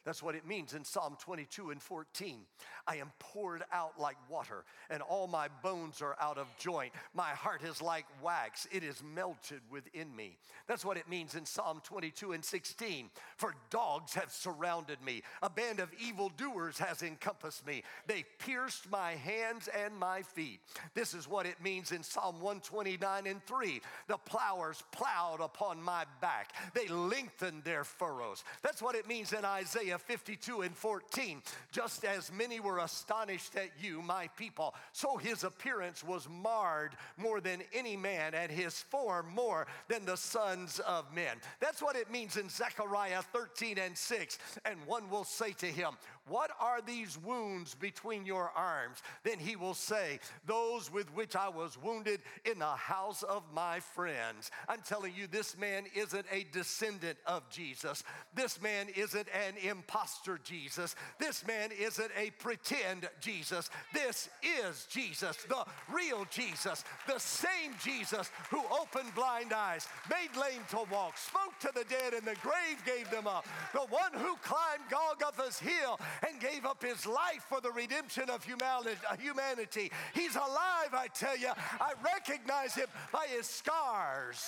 That's 0.05 0.21
what 0.21 0.35
it 0.35 0.45
means 0.45 0.75
in 0.75 0.85
Psalm 0.85 1.17
22 1.21 1.71
and 1.71 1.81
14. 1.81 2.41
I 2.87 2.97
am 2.97 3.13
poured 3.19 3.63
out 3.73 3.99
like 3.99 4.17
water, 4.29 4.65
and 4.91 5.03
all 5.03 5.27
my 5.27 5.49
bones 5.63 6.03
are 6.03 6.17
out 6.21 6.39
of 6.39 6.47
joint. 6.59 6.93
My 7.15 7.31
heart 7.31 7.63
is 7.63 7.83
like 7.83 8.07
wax, 8.23 8.67
it 8.71 8.83
is 8.83 9.03
melted 9.15 9.61
within 9.71 10.15
me. 10.15 10.37
That's 10.67 10.85
what 10.85 10.97
it 10.97 11.09
means 11.09 11.35
in 11.35 11.45
Psalm 11.45 11.81
22 11.85 12.33
and 12.33 12.45
16. 12.45 13.11
For 13.37 13.55
dogs 13.71 14.15
have 14.15 14.31
surrounded 14.31 15.03
me, 15.05 15.23
a 15.43 15.51
band 15.51 15.81
of 15.81 15.91
evildoers 16.01 16.79
has 16.79 17.03
encompassed 17.03 17.67
me. 17.67 17.83
They 18.07 18.25
pierced 18.39 18.91
my 18.91 19.13
hands 19.13 19.69
and 19.85 19.97
my 19.97 20.23
feet. 20.23 20.61
This 20.95 21.15
is 21.15 21.29
what 21.29 21.47
it 21.47 21.63
means 21.63 21.93
in 21.93 22.03
Psalm 22.03 22.37
129 22.37 23.27
and 23.27 23.45
3. 23.47 23.81
The 24.09 24.19
plowers 24.19 24.83
plowed 24.93 25.41
upon 25.41 25.83
my 25.83 26.05
back, 26.21 26.53
they 26.75 26.89
lengthened 26.89 27.65
their 27.65 27.85
furrows. 27.85 28.45
That's 28.63 28.83
what 28.83 28.95
it 28.95 29.09
means 29.09 29.33
in 29.33 29.45
Isaiah 29.45 29.83
Isaiah 29.83 29.99
52 29.99 30.63
and 30.63 30.77
14. 30.77 31.43
Just 31.71 32.05
as 32.05 32.31
many 32.33 32.61
were 32.61 32.72
astonished 32.79 33.57
at 33.57 33.71
you, 33.81 34.03
my 34.03 34.29
people, 34.37 34.75
so 34.93 35.17
his 35.17 35.45
appearance 35.45 36.05
was 36.05 36.29
marred 36.29 36.93
more 37.17 37.41
than 37.41 37.63
any 37.73 37.97
man, 37.97 38.35
and 38.35 38.51
his 38.51 38.81
form 38.81 39.27
more 39.35 39.67
than 39.89 40.05
the 40.05 40.17
sons 40.17 40.81
of 40.81 41.13
men. 41.15 41.37
That's 41.61 41.83
what 41.83 41.97
it 41.97 42.11
means 42.11 42.37
in 42.37 42.49
Zechariah 42.49 43.23
13 43.23 43.79
and 43.79 43.97
6. 43.97 44.39
And 44.65 44.77
one 44.87 45.09
will 45.11 45.25
say 45.25 45.53
to 45.53 45.67
him, 45.67 45.93
What 46.29 46.53
are 46.61 46.81
these 46.81 47.19
wounds 47.19 47.75
between 47.75 48.25
your 48.25 48.53
arms? 48.55 49.03
Then 49.25 49.39
he 49.39 49.57
will 49.57 49.75
say, 49.75 50.21
Those 50.47 50.93
with 50.93 51.13
which 51.15 51.35
I 51.35 51.49
was 51.49 51.77
wounded 51.83 52.21
in 52.45 52.61
the 52.61 52.67
house 52.67 53.25
of 53.25 53.43
my 53.53 53.81
friends. 53.81 54.51
I'm 54.69 54.81
telling 54.87 55.15
you, 55.17 55.27
this 55.27 55.59
man 55.59 55.85
isn't 55.97 56.27
a 56.31 56.47
descendant 56.53 57.19
of 57.27 57.49
Jesus. 57.51 58.05
This 58.35 58.63
man 58.63 58.87
isn't 58.95 59.27
an 59.29 59.55
impostor 59.69 60.39
Jesus. 60.45 60.95
This 61.19 61.45
man 61.47 61.71
isn't 61.79 62.11
a 62.17 62.31
pretend 62.39 63.09
Jesus. 63.21 63.69
This 63.93 64.29
is 64.43 64.87
Jesus, 64.89 65.37
the 65.49 65.65
real 65.93 66.27
Jesus, 66.31 66.85
the 67.07 67.19
same 67.19 67.73
Jesus 67.83 68.31
who 68.51 68.63
opened 68.71 69.13
blind 69.15 69.53
eyes, 69.53 69.89
made 70.09 70.41
lame 70.41 70.63
to 70.71 70.85
walk, 70.93 71.19
spoke 71.19 71.59
to 71.61 71.71
the 71.75 71.85
dead, 71.85 72.15
and 72.15 72.27
the 72.27 72.37
grave 72.43 72.83
gave 72.87 73.11
them 73.11 73.27
up. 73.27 73.47
The 73.73 73.81
one 73.81 74.13
who 74.13 74.37
climbed 74.37 74.89
Golgotha's 74.89 75.59
hill 75.59 75.99
and 76.29 76.41
gave 76.41 76.65
up 76.65 76.83
his 76.83 77.07
life 77.07 77.45
for 77.49 77.61
the 77.61 77.71
redemption 77.71 78.31
of 78.31 78.45
humanity. 78.45 79.91
He's 80.15 80.37
alive, 80.37 80.93
I 80.93 81.09
tell 81.15 81.37
you. 81.37 81.51
I 81.81 81.93
recognize 82.05 82.75
him 82.75 82.87
by 83.13 83.27
his 83.35 83.47
scars. 83.47 84.45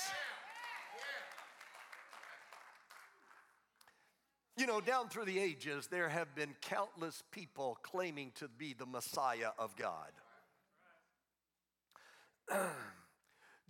You 4.56 4.66
know, 4.68 4.80
down 4.80 5.08
through 5.08 5.24
the 5.24 5.38
ages, 5.38 5.88
there 5.88 6.08
have 6.08 6.32
been 6.36 6.54
countless 6.60 7.24
people 7.32 7.76
claiming 7.82 8.30
to 8.36 8.46
be 8.46 8.72
the 8.72 8.86
Messiah 8.86 9.50
of 9.58 9.74
God. 9.74 10.12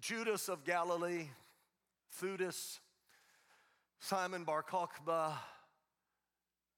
Judas 0.00 0.48
of 0.50 0.64
Galilee, 0.64 1.28
Theudas, 2.20 2.80
Simon 3.98 4.44
Bar 4.44 4.62
Kokhba, 4.62 5.32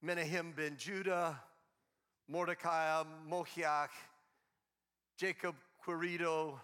Menahem 0.03 0.53
ben 0.55 0.77
Judah, 0.77 1.41
Mordecai 2.29 3.03
Mochiach, 3.29 3.89
Jacob 5.17 5.55
Querido, 5.85 6.59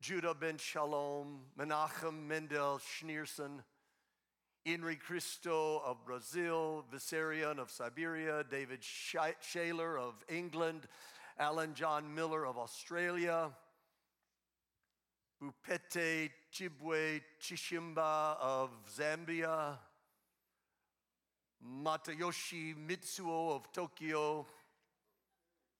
Judah 0.00 0.34
ben 0.34 0.56
Shalom, 0.56 1.40
Menachem 1.58 2.26
Mendel 2.26 2.78
Schneerson, 2.78 3.62
Henry 4.64 4.96
Cristo 4.96 5.82
of 5.84 6.04
Brazil, 6.06 6.84
Vissarion 6.92 7.58
of 7.58 7.70
Siberia, 7.70 8.44
David 8.50 8.80
Shayler 8.80 9.98
of 9.98 10.14
England, 10.28 10.88
Alan 11.38 11.74
John 11.74 12.14
Miller 12.14 12.46
of 12.46 12.56
Australia, 12.56 13.50
Bupete 15.42 16.30
Chibwe 16.52 17.20
Chishimba 17.40 18.36
of 18.40 18.70
Zambia, 18.96 19.78
Matayoshi 21.66 22.74
Mitsuo 22.76 23.54
of 23.54 23.72
Tokyo. 23.72 24.46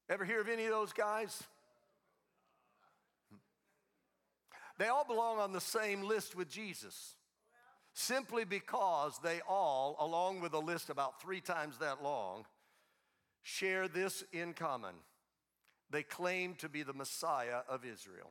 Ever 0.08 0.24
hear 0.24 0.40
of 0.40 0.48
any 0.48 0.64
of 0.64 0.70
those 0.70 0.92
guys? 0.92 1.42
They 4.78 4.86
all 4.86 5.04
belong 5.04 5.38
on 5.38 5.52
the 5.52 5.60
same 5.60 6.02
list 6.02 6.36
with 6.36 6.48
Jesus 6.48 7.16
simply 7.92 8.44
because 8.44 9.18
they 9.24 9.40
all, 9.48 9.96
along 9.98 10.40
with 10.40 10.52
a 10.52 10.58
list 10.58 10.88
about 10.88 11.20
three 11.20 11.40
times 11.40 11.78
that 11.78 12.02
long, 12.02 12.44
share 13.42 13.88
this 13.88 14.22
in 14.32 14.52
common. 14.52 14.94
They 15.90 16.04
claim 16.04 16.54
to 16.56 16.68
be 16.68 16.84
the 16.84 16.92
Messiah 16.92 17.60
of 17.68 17.84
Israel. 17.84 18.30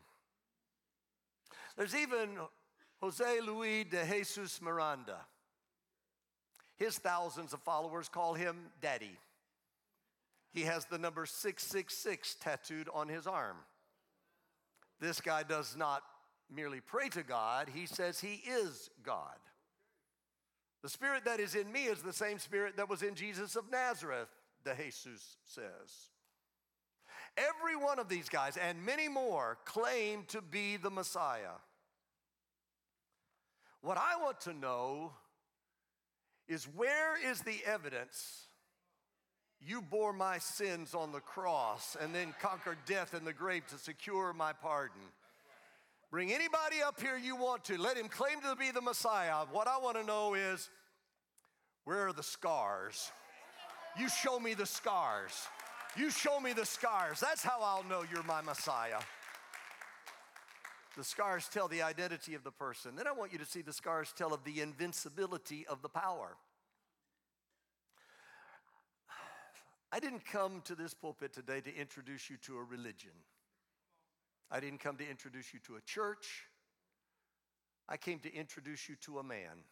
There's 1.75 1.95
even 1.95 2.37
Jose 3.01 3.41
Luis 3.41 3.85
de 3.89 4.05
Jesus 4.05 4.61
Miranda. 4.61 5.17
His 6.77 6.97
thousands 6.97 7.53
of 7.53 7.61
followers 7.61 8.07
call 8.07 8.33
him 8.33 8.55
Daddy. 8.81 9.17
He 10.53 10.61
has 10.61 10.85
the 10.85 10.97
number 10.97 11.25
666 11.25 12.35
tattooed 12.39 12.87
on 12.93 13.07
his 13.07 13.27
arm. 13.27 13.57
This 14.99 15.21
guy 15.21 15.43
does 15.43 15.75
not 15.75 16.01
merely 16.53 16.79
pray 16.79 17.09
to 17.09 17.23
God, 17.23 17.69
he 17.73 17.85
says 17.85 18.19
he 18.19 18.41
is 18.47 18.89
God. 19.03 19.35
The 20.81 20.89
spirit 20.89 21.25
that 21.25 21.39
is 21.39 21.55
in 21.55 21.71
me 21.71 21.85
is 21.85 22.01
the 22.01 22.13
same 22.13 22.39
spirit 22.39 22.77
that 22.77 22.89
was 22.89 23.03
in 23.03 23.15
Jesus 23.15 23.55
of 23.55 23.69
Nazareth, 23.69 24.29
de 24.63 24.73
Jesus 24.75 25.37
says. 25.43 26.11
Every 27.37 27.75
one 27.75 27.99
of 27.99 28.09
these 28.09 28.29
guys 28.29 28.57
and 28.57 28.85
many 28.85 29.07
more 29.07 29.57
claim 29.65 30.23
to 30.29 30.41
be 30.41 30.77
the 30.77 30.89
Messiah. 30.89 31.59
What 33.81 33.97
I 33.97 34.21
want 34.21 34.39
to 34.41 34.53
know 34.53 35.11
is 36.47 36.65
where 36.75 37.15
is 37.23 37.41
the 37.41 37.59
evidence 37.65 38.47
you 39.59 39.81
bore 39.81 40.13
my 40.13 40.37
sins 40.37 40.93
on 40.93 41.11
the 41.11 41.19
cross 41.19 41.97
and 41.99 42.13
then 42.13 42.33
conquered 42.39 42.77
death 42.85 43.13
and 43.13 43.25
the 43.25 43.33
grave 43.33 43.65
to 43.67 43.77
secure 43.77 44.33
my 44.33 44.53
pardon? 44.53 45.01
Bring 46.09 46.31
anybody 46.31 46.81
up 46.85 47.01
here 47.01 47.17
you 47.17 47.35
want 47.35 47.65
to. 47.65 47.77
Let 47.77 47.97
him 47.97 48.07
claim 48.07 48.39
to 48.41 48.55
be 48.55 48.71
the 48.71 48.81
Messiah. 48.81 49.45
What 49.51 49.67
I 49.67 49.77
want 49.77 49.97
to 49.97 50.05
know 50.05 50.35
is 50.35 50.69
where 51.83 52.07
are 52.07 52.13
the 52.13 52.23
scars? 52.23 53.11
You 53.99 54.07
show 54.09 54.39
me 54.39 54.53
the 54.53 54.65
scars. 54.65 55.33
You 55.97 56.09
show 56.11 56.39
me 56.39 56.53
the 56.53 56.65
scars. 56.65 57.19
That's 57.19 57.43
how 57.43 57.59
I'll 57.61 57.83
know 57.83 58.03
you're 58.09 58.23
my 58.23 58.41
Messiah. 58.41 58.99
The 60.97 61.03
scars 61.03 61.47
tell 61.47 61.67
the 61.67 61.83
identity 61.83 62.33
of 62.33 62.43
the 62.43 62.51
person. 62.51 62.95
Then 62.95 63.05
I 63.07 63.11
want 63.11 63.31
you 63.31 63.37
to 63.37 63.45
see 63.45 63.61
the 63.61 63.71
scars 63.71 64.11
tell 64.17 64.33
of 64.33 64.43
the 64.43 64.61
invincibility 64.61 65.63
of 65.69 65.83
the 65.83 65.89
power. 65.89 66.35
I 69.91 69.99
didn't 69.99 70.25
come 70.25 70.61
to 70.65 70.73
this 70.73 70.95
pulpit 70.95 71.33
today 71.33 71.61
to 71.61 71.75
introduce 71.75 72.31
you 72.31 72.37
to 72.47 72.57
a 72.57 72.63
religion. 72.63 73.11
I 74.49 74.59
didn't 74.59 74.79
come 74.79 74.97
to 74.97 75.07
introduce 75.07 75.53
you 75.53 75.59
to 75.67 75.75
a 75.75 75.81
church. 75.81 76.45
I 77.87 77.95
came 77.97 78.17
to 78.19 78.33
introduce 78.33 78.89
you 78.89 78.95
to 79.01 79.19
a 79.19 79.23
man. 79.23 79.65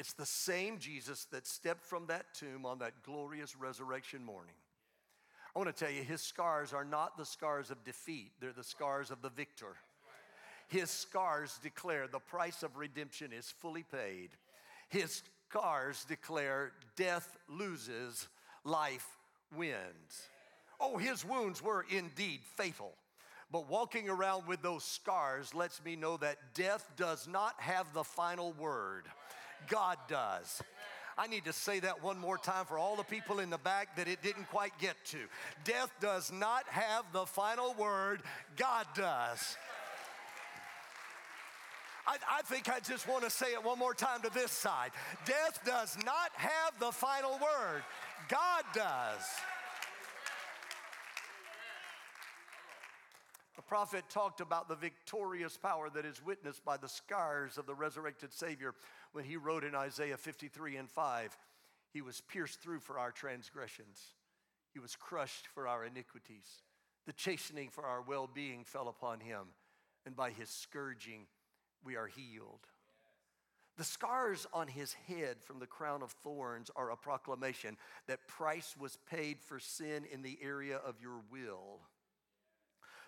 It's 0.00 0.14
the 0.14 0.26
same 0.26 0.78
Jesus 0.78 1.26
that 1.26 1.46
stepped 1.46 1.84
from 1.84 2.06
that 2.06 2.34
tomb 2.34 2.66
on 2.66 2.80
that 2.80 3.04
glorious 3.04 3.54
resurrection 3.56 4.24
morning. 4.24 4.54
I 5.54 5.58
want 5.58 5.74
to 5.74 5.84
tell 5.84 5.92
you, 5.92 6.02
his 6.02 6.20
scars 6.20 6.72
are 6.72 6.84
not 6.84 7.16
the 7.16 7.24
scars 7.24 7.70
of 7.70 7.82
defeat, 7.84 8.32
they're 8.40 8.52
the 8.52 8.62
scars 8.62 9.10
of 9.10 9.22
the 9.22 9.30
victor. 9.30 9.76
His 10.68 10.90
scars 10.90 11.58
declare 11.62 12.06
the 12.06 12.20
price 12.20 12.62
of 12.62 12.76
redemption 12.76 13.32
is 13.32 13.50
fully 13.50 13.82
paid. 13.82 14.30
His 14.88 15.22
scars 15.48 16.04
declare 16.04 16.72
death 16.94 17.36
loses, 17.48 18.28
life 18.64 19.16
wins. 19.56 20.28
Oh, 20.78 20.96
his 20.96 21.24
wounds 21.24 21.60
were 21.60 21.84
indeed 21.90 22.40
fatal. 22.56 22.92
But 23.52 23.68
walking 23.68 24.08
around 24.08 24.46
with 24.46 24.62
those 24.62 24.84
scars 24.84 25.54
lets 25.54 25.84
me 25.84 25.96
know 25.96 26.16
that 26.18 26.54
death 26.54 26.88
does 26.96 27.26
not 27.26 27.60
have 27.60 27.92
the 27.92 28.04
final 28.04 28.52
word, 28.52 29.06
God 29.68 29.98
does. 30.08 30.62
I 31.18 31.26
need 31.26 31.44
to 31.44 31.52
say 31.52 31.80
that 31.80 32.02
one 32.02 32.18
more 32.18 32.38
time 32.38 32.64
for 32.66 32.78
all 32.78 32.96
the 32.96 33.02
people 33.02 33.40
in 33.40 33.50
the 33.50 33.58
back 33.58 33.96
that 33.96 34.08
it 34.08 34.22
didn't 34.22 34.48
quite 34.50 34.72
get 34.78 34.96
to. 35.06 35.18
Death 35.64 35.90
does 36.00 36.32
not 36.32 36.66
have 36.68 37.04
the 37.12 37.26
final 37.26 37.74
word, 37.74 38.22
God 38.56 38.86
does. 38.94 39.56
I, 42.06 42.16
I, 42.38 42.42
think 42.42 42.68
I 42.68 42.80
just 42.80 43.06
want 43.06 43.24
to 43.24 43.30
say 43.30 43.52
it 43.52 43.62
one 43.62 43.78
more 43.78 43.94
time 43.94 44.22
to 44.22 44.30
this 44.30 44.50
side. 44.50 44.90
Death 45.26 45.60
does 45.64 45.96
not 46.04 46.30
have 46.34 46.78
the 46.80 46.90
final 46.90 47.32
word, 47.32 47.82
God 48.28 48.64
does. 48.74 49.22
The 53.56 53.62
prophet 53.62 54.04
talked 54.08 54.40
about 54.40 54.68
the 54.68 54.74
victorious 54.74 55.56
power 55.56 55.90
that 55.90 56.06
is 56.06 56.24
witnessed 56.24 56.64
by 56.64 56.78
the 56.78 56.88
scars 56.88 57.58
of 57.58 57.66
the 57.66 57.74
resurrected 57.74 58.32
Savior 58.32 58.74
when 59.12 59.24
he 59.24 59.36
wrote 59.36 59.64
in 59.64 59.74
Isaiah 59.74 60.16
53 60.16 60.76
and 60.76 60.88
5 60.88 61.36
He 61.92 62.02
was 62.02 62.20
pierced 62.20 62.60
through 62.60 62.80
for 62.80 62.98
our 62.98 63.10
transgressions, 63.10 64.14
He 64.72 64.78
was 64.78 64.96
crushed 64.96 65.46
for 65.54 65.66
our 65.66 65.84
iniquities. 65.84 66.62
The 67.06 67.12
chastening 67.14 67.70
for 67.70 67.84
our 67.84 68.02
well 68.02 68.28
being 68.32 68.64
fell 68.64 68.88
upon 68.88 69.20
Him, 69.20 69.48
and 70.06 70.14
by 70.14 70.30
His 70.30 70.48
scourging 70.48 71.26
we 71.84 71.96
are 71.96 72.06
healed. 72.06 72.66
The 73.80 73.84
scars 73.84 74.46
on 74.52 74.68
his 74.68 74.92
head 74.92 75.36
from 75.42 75.58
the 75.58 75.66
crown 75.66 76.02
of 76.02 76.10
thorns 76.10 76.70
are 76.76 76.90
a 76.90 76.96
proclamation 76.96 77.78
that 78.08 78.28
price 78.28 78.74
was 78.78 78.98
paid 79.10 79.40
for 79.40 79.58
sin 79.58 80.04
in 80.12 80.20
the 80.20 80.38
area 80.42 80.76
of 80.76 81.00
your 81.00 81.22
will. 81.32 81.80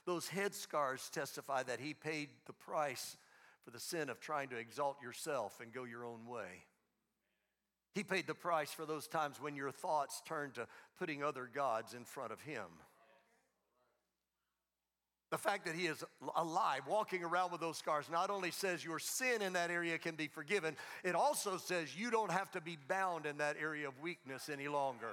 Those 0.07 0.29
head 0.29 0.55
scars 0.55 1.11
testify 1.13 1.63
that 1.65 1.81
he 1.81 1.93
paid 1.93 2.31
the 2.47 2.55
price 2.55 3.19
for 3.65 3.71
the 3.71 3.81
sin 3.81 4.09
of 4.09 4.21
trying 4.21 4.49
to 4.49 4.57
exalt 4.57 4.97
yourself 5.03 5.61
and 5.61 5.73
go 5.73 5.85
your 5.85 6.05
own 6.05 6.27
way. 6.27 6.65
He 7.95 8.03
paid 8.03 8.27
the 8.27 8.35
price 8.35 8.73
for 8.73 8.87
those 8.87 9.07
times 9.07 9.41
when 9.41 9.55
your 9.55 9.71
thoughts 9.71 10.23
turned 10.27 10.55
to 10.55 10.67
putting 10.99 11.23
other 11.23 11.49
gods 11.53 11.95
in 11.95 12.05
front 12.05 12.33
of 12.33 12.41
him. 12.41 12.67
The 15.31 15.39
fact 15.39 15.65
that 15.65 15.75
he 15.75 15.87
is 15.87 16.05
alive, 16.37 16.83
walking 16.87 17.25
around 17.25 17.53
with 17.53 17.63
those 17.63 17.79
scars, 17.79 18.11
not 18.11 18.29
only 18.29 18.51
says 18.51 18.85
your 18.85 18.99
sin 18.99 19.41
in 19.41 19.55
that 19.55 19.71
area 19.71 19.97
can 19.97 20.15
be 20.15 20.29
forgiven, 20.29 20.77
it 21.05 21.15
also 21.15 21.57
says 21.57 21.97
you 21.97 22.11
don't 22.11 22.31
have 22.31 22.51
to 22.51 22.61
be 22.61 22.77
bound 22.87 23.25
in 23.25 23.39
that 23.39 23.57
area 23.59 23.89
of 23.89 23.99
weakness 24.01 24.51
any 24.51 24.69
longer. 24.69 25.09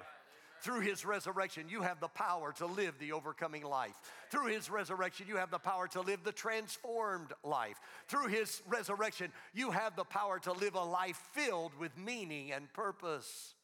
Through 0.62 0.82
his 0.82 1.06
resurrection, 1.06 1.68
you 1.70 1.82
have 1.82 2.00
the 2.00 2.08
power 2.08 2.54
to 2.54 2.66
live 2.66 2.96
the 3.00 3.14
overcoming 3.14 3.64
life. 3.64 3.96
Through 4.30 4.48
his 4.48 4.70
resurrection, 4.70 5.26
you 5.28 5.38
have 5.38 5.52
the 5.52 5.58
power 5.58 5.88
to 5.90 6.02
live 6.02 6.24
the 6.24 6.32
transformed 6.32 7.32
life. 7.44 7.80
Through 8.08 8.28
his 8.28 8.62
resurrection, 8.68 9.32
you 9.54 9.72
have 9.72 9.96
the 9.96 10.04
power 10.04 10.40
to 10.40 10.52
live 10.52 10.76
a 10.76 10.84
life 10.84 11.22
filled 11.34 11.72
with 11.80 11.98
meaning 11.98 12.52
and 12.52 12.72
purpose. 12.74 13.56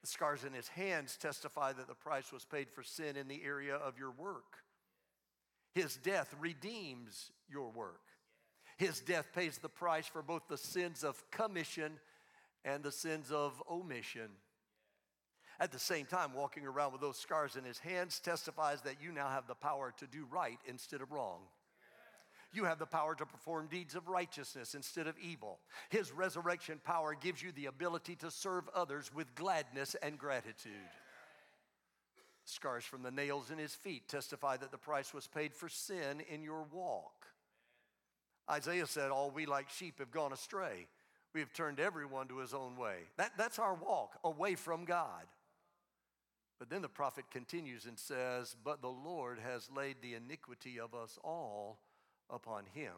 The 0.00 0.06
scars 0.06 0.44
in 0.44 0.52
his 0.52 0.68
hands 0.68 1.16
testify 1.20 1.72
that 1.74 1.86
the 1.86 1.94
price 1.94 2.32
was 2.32 2.44
paid 2.44 2.70
for 2.70 2.82
sin 2.82 3.16
in 3.16 3.28
the 3.28 3.42
area 3.44 3.74
of 3.74 3.98
your 3.98 4.10
work. 4.10 4.64
His 5.74 5.96
death 5.96 6.34
redeems 6.40 7.30
your 7.48 7.70
work. 7.70 8.00
His 8.76 9.00
death 9.00 9.28
pays 9.34 9.58
the 9.58 9.68
price 9.68 10.06
for 10.06 10.22
both 10.22 10.48
the 10.48 10.56
sins 10.56 11.04
of 11.04 11.30
commission 11.30 12.00
and 12.64 12.82
the 12.82 12.90
sins 12.90 13.30
of 13.30 13.62
omission. 13.70 14.30
At 15.60 15.72
the 15.72 15.78
same 15.78 16.06
time, 16.06 16.32
walking 16.32 16.66
around 16.66 16.92
with 16.92 17.02
those 17.02 17.18
scars 17.18 17.54
in 17.54 17.64
his 17.64 17.78
hands 17.78 18.18
testifies 18.18 18.80
that 18.82 18.96
you 19.02 19.12
now 19.12 19.28
have 19.28 19.46
the 19.46 19.54
power 19.54 19.92
to 19.98 20.06
do 20.06 20.26
right 20.32 20.58
instead 20.66 21.02
of 21.02 21.12
wrong. 21.12 21.40
You 22.52 22.64
have 22.64 22.78
the 22.78 22.86
power 22.86 23.14
to 23.14 23.26
perform 23.26 23.68
deeds 23.68 23.94
of 23.94 24.08
righteousness 24.08 24.74
instead 24.74 25.06
of 25.06 25.18
evil. 25.18 25.58
His 25.90 26.10
resurrection 26.12 26.80
power 26.82 27.14
gives 27.14 27.42
you 27.42 27.52
the 27.52 27.66
ability 27.66 28.16
to 28.16 28.30
serve 28.30 28.68
others 28.74 29.14
with 29.14 29.34
gladness 29.34 29.94
and 30.02 30.18
gratitude. 30.18 30.72
Scars 32.46 32.84
from 32.84 33.02
the 33.02 33.10
nails 33.10 33.50
in 33.50 33.58
his 33.58 33.74
feet 33.74 34.08
testify 34.08 34.56
that 34.56 34.72
the 34.72 34.78
price 34.78 35.12
was 35.12 35.28
paid 35.28 35.54
for 35.54 35.68
sin 35.68 36.22
in 36.28 36.42
your 36.42 36.64
walk. 36.72 37.26
Isaiah 38.50 38.86
said, 38.86 39.10
All 39.10 39.30
we 39.30 39.46
like 39.46 39.68
sheep 39.68 39.98
have 39.98 40.10
gone 40.10 40.32
astray. 40.32 40.88
We 41.34 41.40
have 41.40 41.52
turned 41.52 41.78
everyone 41.78 42.26
to 42.28 42.38
his 42.38 42.54
own 42.54 42.76
way. 42.76 42.96
That, 43.18 43.32
that's 43.36 43.60
our 43.60 43.74
walk 43.74 44.18
away 44.24 44.56
from 44.56 44.84
God. 44.84 45.26
But 46.60 46.70
then 46.70 46.82
the 46.82 46.88
prophet 46.88 47.24
continues 47.32 47.86
and 47.86 47.98
says, 47.98 48.54
But 48.62 48.82
the 48.82 48.88
Lord 48.88 49.40
has 49.40 49.68
laid 49.74 49.96
the 50.00 50.14
iniquity 50.14 50.78
of 50.78 50.94
us 50.94 51.18
all 51.24 51.80
upon 52.28 52.66
him. 52.72 52.92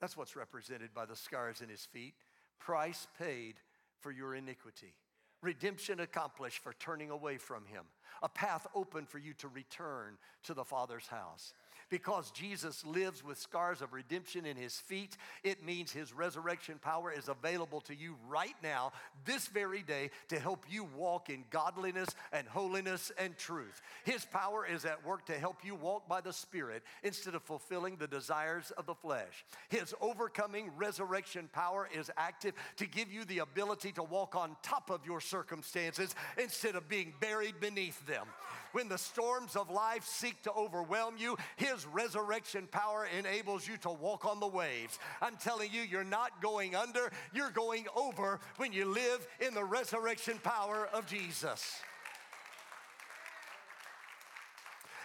That's 0.00 0.16
what's 0.16 0.36
represented 0.36 0.94
by 0.94 1.06
the 1.06 1.16
scars 1.16 1.62
in 1.62 1.68
his 1.68 1.86
feet. 1.86 2.14
Price 2.60 3.08
paid 3.18 3.56
for 3.98 4.12
your 4.12 4.36
iniquity 4.36 4.94
redemption 5.42 6.00
accomplished 6.00 6.58
for 6.58 6.74
turning 6.74 7.10
away 7.10 7.38
from 7.38 7.64
him, 7.64 7.84
a 8.22 8.28
path 8.28 8.66
open 8.74 9.06
for 9.06 9.18
you 9.18 9.32
to 9.34 9.48
return 9.48 10.18
to 10.44 10.54
the 10.54 10.64
Father's 10.64 11.06
house. 11.06 11.52
Because 11.90 12.30
Jesus 12.30 12.84
lives 12.86 13.24
with 13.24 13.36
scars 13.36 13.82
of 13.82 13.92
redemption 13.92 14.46
in 14.46 14.56
his 14.56 14.76
feet, 14.76 15.16
it 15.42 15.64
means 15.64 15.90
his 15.90 16.12
resurrection 16.14 16.78
power 16.80 17.12
is 17.12 17.28
available 17.28 17.80
to 17.82 17.94
you 17.94 18.16
right 18.28 18.54
now, 18.62 18.92
this 19.24 19.48
very 19.48 19.82
day, 19.82 20.10
to 20.28 20.38
help 20.38 20.64
you 20.70 20.88
walk 20.96 21.30
in 21.30 21.44
godliness 21.50 22.08
and 22.32 22.46
holiness 22.46 23.10
and 23.18 23.36
truth. 23.36 23.82
His 24.04 24.24
power 24.24 24.64
is 24.64 24.84
at 24.84 25.04
work 25.04 25.26
to 25.26 25.38
help 25.38 25.64
you 25.64 25.74
walk 25.74 26.08
by 26.08 26.20
the 26.20 26.32
Spirit 26.32 26.84
instead 27.02 27.34
of 27.34 27.42
fulfilling 27.42 27.96
the 27.96 28.06
desires 28.06 28.70
of 28.78 28.86
the 28.86 28.94
flesh. 28.94 29.44
His 29.68 29.92
overcoming 30.00 30.70
resurrection 30.76 31.48
power 31.52 31.88
is 31.92 32.10
active 32.16 32.54
to 32.76 32.86
give 32.86 33.12
you 33.12 33.24
the 33.24 33.40
ability 33.40 33.92
to 33.92 34.02
walk 34.04 34.36
on 34.36 34.56
top 34.62 34.90
of 34.90 35.04
your 35.04 35.20
circumstances 35.20 36.14
instead 36.40 36.76
of 36.76 36.88
being 36.88 37.12
buried 37.20 37.58
beneath 37.60 38.06
them. 38.06 38.26
When 38.72 38.88
the 38.88 38.98
storms 38.98 39.56
of 39.56 39.70
life 39.70 40.04
seek 40.04 40.42
to 40.42 40.52
overwhelm 40.52 41.14
you, 41.18 41.36
His 41.56 41.86
resurrection 41.86 42.68
power 42.70 43.06
enables 43.18 43.66
you 43.66 43.76
to 43.78 43.90
walk 43.90 44.24
on 44.24 44.40
the 44.40 44.46
waves. 44.46 44.98
I'm 45.20 45.36
telling 45.36 45.70
you, 45.72 45.82
you're 45.82 46.04
not 46.04 46.40
going 46.40 46.74
under, 46.74 47.10
you're 47.32 47.50
going 47.50 47.86
over 47.96 48.40
when 48.56 48.72
you 48.72 48.86
live 48.86 49.26
in 49.40 49.54
the 49.54 49.64
resurrection 49.64 50.38
power 50.42 50.88
of 50.92 51.06
Jesus. 51.06 51.80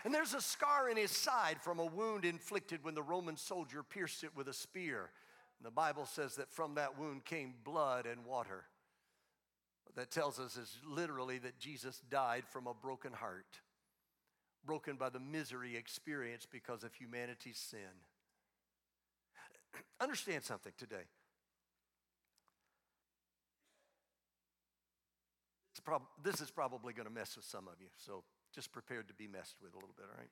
And 0.03 0.13
there's 0.13 0.35
a 0.35 0.41
scar 0.41 0.87
in 0.87 0.97
his 0.97 1.09
side 1.09 1.57
from 1.59 1.79
a 1.79 1.85
wound 1.85 2.25
inflicted 2.25 2.83
when 2.83 2.93
the 2.93 3.01
Roman 3.01 3.37
soldier 3.37 3.81
pierced 3.81 4.23
it 4.23 4.35
with 4.35 4.47
a 4.47 4.53
spear. 4.53 5.09
And 5.57 5.65
the 5.65 5.71
Bible 5.71 6.05
says 6.05 6.35
that 6.35 6.51
from 6.51 6.75
that 6.75 6.99
wound 6.99 7.25
came 7.25 7.55
blood 7.63 8.05
and 8.05 8.23
water. 8.23 8.65
That 9.95 10.11
tells 10.11 10.39
us 10.39 10.57
is 10.57 10.77
literally 10.85 11.37
that 11.39 11.57
Jesus 11.57 12.01
died 12.09 12.43
from 12.49 12.67
a 12.67 12.73
broken 12.73 13.13
heart, 13.13 13.61
broken 14.65 14.97
by 14.97 15.09
the 15.09 15.19
misery 15.19 15.77
experienced 15.77 16.51
because 16.51 16.83
of 16.83 16.93
humanity's 16.93 17.57
sin. 17.57 17.79
Understand 20.01 20.43
something 20.43 20.73
today. 20.77 21.07
This 26.23 26.41
is 26.41 26.49
probably 26.49 26.93
going 26.93 27.07
to 27.07 27.13
mess 27.13 27.35
with 27.35 27.45
some 27.45 27.67
of 27.67 27.75
you, 27.79 27.87
so 27.95 28.23
just 28.53 28.71
prepared 28.71 29.07
to 29.07 29.13
be 29.13 29.27
messed 29.27 29.57
with 29.61 29.73
a 29.73 29.75
little 29.75 29.93
bit, 29.95 30.07
all 30.11 30.17
right? 30.17 30.29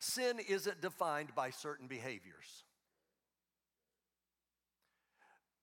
Sin 0.00 0.38
isn't 0.48 0.80
defined 0.80 1.34
by 1.34 1.50
certain 1.50 1.86
behaviors 1.86 2.64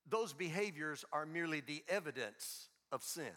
those 0.10 0.34
behaviors 0.34 1.04
are 1.12 1.26
merely 1.26 1.62
the 1.62 1.84
evidence 1.89 2.68
of 2.91 3.04
sin. 3.04 3.34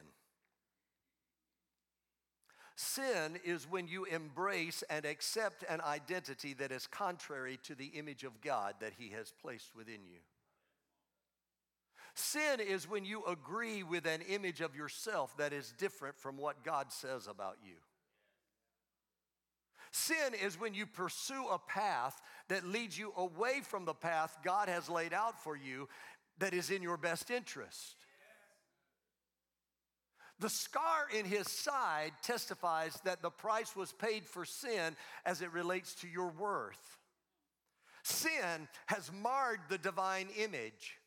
Sin 2.77 3.41
is 3.45 3.69
when 3.69 3.89
you 3.89 4.05
embrace 4.05 4.85
and 4.89 5.05
accept 5.05 5.65
an 5.69 5.81
identity 5.81 6.55
that 6.55 6.71
is 6.71 6.87
contrary 6.87 7.59
to 7.65 7.75
the 7.75 7.87
image 7.87 8.23
of 8.23 8.41
God 8.41 8.75
that 8.81 8.93
He 8.97 9.09
has 9.09 9.33
placed 9.43 9.75
within 9.75 10.05
you. 10.05 10.21
Sin 12.15 12.61
is 12.61 12.89
when 12.89 13.05
you 13.05 13.25
agree 13.25 13.83
with 13.83 14.07
an 14.07 14.23
image 14.29 14.61
of 14.61 14.77
yourself 14.77 15.37
that 15.39 15.53
is 15.53 15.75
different 15.79 16.17
from 16.19 16.37
what 16.37 16.65
God 16.65 16.93
says 16.93 17.27
about 17.27 17.57
you. 17.65 17.75
Sin 19.91 20.35
is 20.41 20.61
when 20.61 20.75
you 20.75 20.87
pursue 20.87 21.47
a 21.49 21.59
path 21.59 22.21
that 22.49 22.67
leads 22.67 22.99
you 22.99 23.13
away 23.17 23.61
from 23.63 23.85
the 23.85 23.95
path 23.95 24.37
God 24.45 24.69
has 24.69 24.89
laid 24.89 25.13
out 25.13 25.43
for 25.43 25.57
you 25.57 25.89
that 26.39 26.55
is 26.55 26.71
in 26.71 26.83
your 26.83 26.97
best 26.97 27.31
interest. 27.31 27.97
The 30.41 30.49
scar 30.49 31.09
in 31.17 31.25
his 31.25 31.51
side 31.51 32.13
testifies 32.23 32.99
that 33.05 33.23
the 33.23 33.31
price 33.31 33.75
was 33.75 33.93
paid 33.93 34.25
for 34.25 34.45
sin 34.45 34.95
as 35.25 35.43
it 35.43 35.53
relates 35.53 35.95
to 35.97 36.09
your 36.09 36.29
worth. 36.29 36.99
Sin 38.05 38.69
has 38.87 39.11
marred 39.21 39.61
the 39.69 39.79
divine 39.79 40.29
image. 40.39 40.99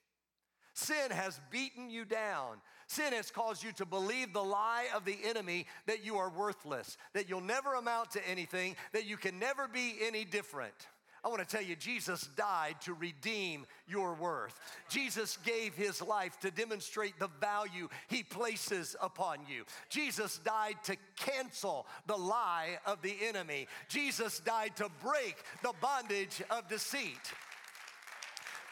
Sin 0.74 1.12
has 1.12 1.40
beaten 1.50 1.90
you 1.90 2.06
down. 2.06 2.58
Sin 2.88 3.14
has 3.14 3.32
caused 3.32 3.64
you 3.64 3.72
to 3.74 3.86
believe 3.86 4.34
the 4.34 4.44
lie 4.44 4.88
of 4.94 5.06
the 5.06 5.18
enemy 5.24 5.66
that 5.86 6.04
you 6.04 6.18
are 6.18 6.30
worthless, 6.30 6.98
that 7.14 7.30
you'll 7.30 7.40
never 7.40 7.76
amount 7.76 8.12
to 8.12 8.30
anything, 8.30 8.76
that 8.92 9.06
you 9.06 9.16
can 9.16 9.40
never 9.40 9.68
be 9.68 9.96
any 10.02 10.26
different. 10.26 10.74
I 11.24 11.28
want 11.28 11.48
to 11.48 11.48
tell 11.48 11.64
you, 11.64 11.76
Jesus 11.76 12.28
died 12.36 12.76
to 12.82 12.94
redeem 12.94 13.68
your 13.88 14.16
worth. 14.16 14.60
Jesus 14.90 15.38
gave 15.46 15.76
his 15.76 16.02
life 16.02 16.40
to 16.40 16.50
demonstrate 16.50 17.20
the 17.20 17.30
value 17.40 17.90
he 18.08 18.24
places 18.24 18.96
upon 19.00 19.40
you. 19.48 19.64
Jesus 19.90 20.40
died 20.40 20.78
to 20.86 20.98
cancel 21.16 21.86
the 22.08 22.18
lie 22.18 22.80
of 22.88 23.04
the 23.04 23.16
enemy. 23.24 23.68
Jesus 23.88 24.40
died 24.40 24.76
to 24.78 24.90
break 25.04 25.36
the 25.62 25.74
bondage 25.80 26.42
of 26.50 26.68
deceit. 26.68 27.34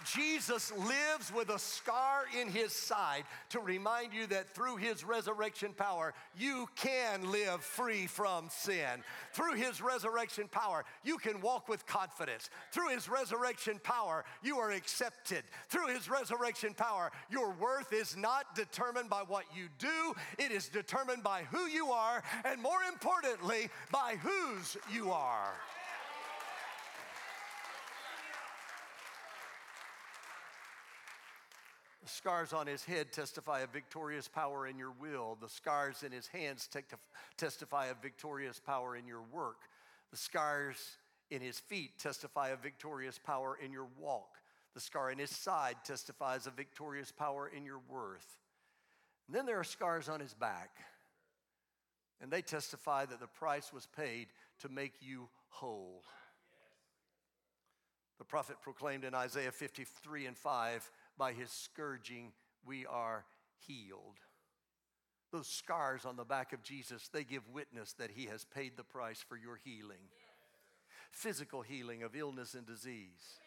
Jesus 0.06 0.72
lives 0.72 1.32
with 1.34 1.50
a 1.50 1.60
scar 1.60 2.24
in 2.40 2.48
his 2.48 2.74
side 2.74 3.24
to 3.50 3.60
remind 3.60 4.14
you 4.14 4.28
that 4.28 4.50
through 4.50 4.78
his 4.78 5.04
resurrection 5.04 5.74
power, 5.74 6.14
you 6.38 6.68
can 6.76 7.32
live 7.32 7.62
free 7.62 8.08
from 8.08 8.50
sin. 8.50 9.04
Through 9.34 9.54
his 9.54 9.82
resurrection 9.82 10.48
power, 10.48 10.86
you 11.04 11.18
can 11.18 11.42
walk 11.42 11.68
with 11.68 11.86
confidence. 11.86 12.50
Through 12.72 12.90
his 12.90 13.10
resurrection 13.10 13.80
power, 13.84 14.26
you 14.44 14.58
are 14.58 14.72
accepted. 14.72 15.44
Through 15.68 15.88
his 15.88 16.10
resurrection 16.10 16.74
power, 16.74 17.12
your 17.30 17.52
worth 17.52 17.94
is 17.94 18.16
not 18.16 18.56
determined 18.56 19.10
by 19.10 19.24
what 19.28 19.46
you 19.56 19.68
do, 19.78 20.14
it 20.38 20.52
is 20.52 20.70
determined 20.70 21.24
by 21.24 21.44
who 21.52 21.68
you 21.68 21.88
are, 21.88 22.24
and 22.46 22.62
more 22.62 22.84
importantly, 22.92 23.70
by 23.92 24.16
whose 24.22 24.78
you 24.92 25.12
are. 25.12 25.54
The 32.10 32.16
scars 32.16 32.54
on 32.54 32.66
his 32.66 32.84
head 32.84 33.12
testify 33.12 33.60
of 33.60 33.70
victorious 33.70 34.28
power 34.28 34.66
in 34.66 34.80
your 34.80 34.94
will. 35.00 35.38
The 35.40 35.48
scars 35.48 36.02
in 36.02 36.12
his 36.12 36.26
hands 36.26 36.68
testify 37.38 37.86
of 37.86 37.98
victorious 38.02 38.60
power 38.60 38.96
in 38.96 39.06
your 39.06 39.22
work. 39.32 39.58
The 40.10 40.18
scars 40.18 40.98
in 41.30 41.40
his 41.40 41.60
feet 41.60 42.00
testify 42.00 42.50
of 42.50 42.64
victorious 42.64 43.20
power 43.20 43.60
in 43.64 43.72
your 43.72 43.88
walk. 44.00 44.38
The 44.74 44.80
scar 44.80 45.12
in 45.12 45.20
his 45.20 45.30
side 45.30 45.76
testifies 45.86 46.48
of 46.48 46.54
victorious 46.54 47.12
power 47.12 47.48
in 47.56 47.64
your 47.64 47.80
worth. 47.88 48.40
And 49.28 49.36
then 49.36 49.46
there 49.46 49.60
are 49.60 49.64
scars 49.64 50.10
on 50.10 50.20
his 50.20 50.34
back. 50.34 50.72
And 52.22 52.32
they 52.32 52.42
testify 52.42 53.06
that 53.06 53.20
the 53.20 53.28
price 53.28 53.72
was 53.72 53.86
paid 53.86 54.30
to 54.62 54.70
make 54.70 54.94
you 55.00 55.30
whole. 55.50 56.02
The 58.18 58.26
prophet 58.26 58.58
proclaimed 58.64 59.04
in 59.04 59.14
Isaiah 59.14 59.52
53 59.52 60.26
and 60.26 60.38
5 60.38 60.92
by 61.20 61.34
his 61.34 61.52
scourging, 61.52 62.32
we 62.66 62.88
are 62.88 63.26
healed. 63.68 64.18
Those 65.32 65.48
scars 65.48 66.06
on 66.06 66.16
the 66.16 66.24
back 66.24 66.54
of 66.54 66.64
Jesus, 66.64 67.10
they 67.14 67.24
give 67.24 67.44
witness 67.54 67.94
that 67.94 68.10
he 68.16 68.26
has 68.26 68.46
paid 68.46 68.72
the 68.76 68.84
price 68.84 69.24
for 69.28 69.38
your 69.38 69.60
healing. 69.64 70.10
Physical 71.12 71.62
healing 71.62 72.02
of 72.02 72.16
illness 72.16 72.56
and 72.56 72.66
disease, 72.66 73.40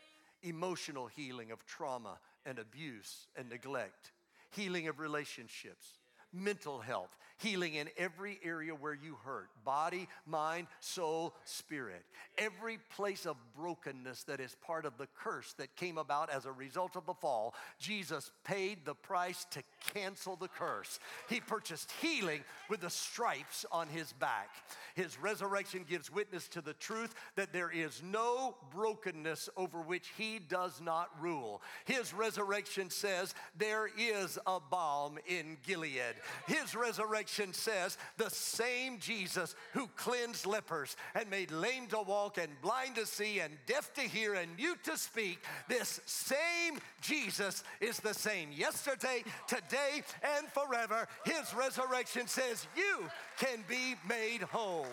emotional 0.42 1.06
healing 1.06 1.50
of 1.50 1.64
trauma 1.66 2.18
and 2.44 2.58
abuse 2.58 3.26
and 3.36 3.48
neglect, 3.48 4.12
healing 4.50 4.86
of 4.86 5.00
relationships, 5.00 5.98
mental 6.32 6.80
health, 6.80 7.16
healing 7.42 7.74
in 7.74 7.88
every 7.98 8.38
area 8.44 8.74
where 8.74 8.94
you 8.94 9.16
hurt 9.24 9.48
body, 9.64 10.08
mind, 10.26 10.66
soul, 10.80 11.34
spirit. 11.44 12.04
Every 12.38 12.78
place 12.96 13.26
of 13.26 13.36
brokenness 13.56 14.24
that 14.24 14.40
is 14.40 14.56
part 14.66 14.84
of 14.84 14.96
the 14.98 15.06
curse 15.16 15.52
that 15.54 15.76
came 15.76 15.98
about 15.98 16.30
as 16.30 16.46
a 16.46 16.52
result 16.52 16.96
of 16.96 17.06
the 17.06 17.14
fall, 17.14 17.54
Jesus 17.78 18.30
paid 18.44 18.84
the 18.84 18.94
price 18.94 19.46
to 19.52 19.62
cancel 19.92 20.36
the 20.36 20.48
curse. 20.48 20.98
He 21.28 21.40
purchased 21.40 21.92
healing 22.00 22.42
with 22.68 22.80
the 22.80 22.90
stripes 22.90 23.64
on 23.70 23.88
his 23.88 24.12
back. 24.14 24.48
His 24.94 25.18
resurrection 25.20 25.84
gives 25.88 26.12
witness 26.12 26.48
to 26.48 26.60
the 26.60 26.74
truth 26.74 27.14
that 27.36 27.52
there 27.52 27.70
is 27.70 28.02
no 28.02 28.56
brokenness 28.74 29.48
over 29.56 29.78
which 29.78 30.10
he 30.16 30.38
does 30.38 30.80
not 30.80 31.08
rule. 31.20 31.62
His 31.84 32.12
resurrection 32.12 32.90
says 32.90 33.34
there 33.56 33.88
is 33.98 34.38
a 34.46 34.58
balm 34.60 35.18
in 35.26 35.56
Gilead. 35.66 36.14
His 36.46 36.74
resurrection 36.74 37.31
says 37.52 37.98
the 38.16 38.30
same 38.30 38.98
Jesus 38.98 39.54
who 39.72 39.86
cleansed 39.96 40.46
lepers 40.46 40.96
and 41.14 41.28
made 41.30 41.50
lame 41.50 41.86
to 41.88 42.00
walk 42.02 42.38
and 42.38 42.50
blind 42.60 42.96
to 42.96 43.06
see 43.06 43.40
and 43.40 43.56
deaf 43.66 43.92
to 43.94 44.02
hear 44.02 44.34
and 44.34 44.54
mute 44.56 44.82
to 44.84 44.96
speak, 44.96 45.38
this 45.68 46.00
same 46.06 46.78
Jesus 47.00 47.64
is 47.80 47.98
the 47.98 48.14
same 48.14 48.50
yesterday, 48.52 49.24
today, 49.46 50.02
and 50.38 50.46
forever. 50.48 51.08
His 51.24 51.54
resurrection 51.54 52.26
says 52.26 52.66
you 52.76 53.08
can 53.38 53.64
be 53.68 53.94
made 54.08 54.42
whole. 54.42 54.86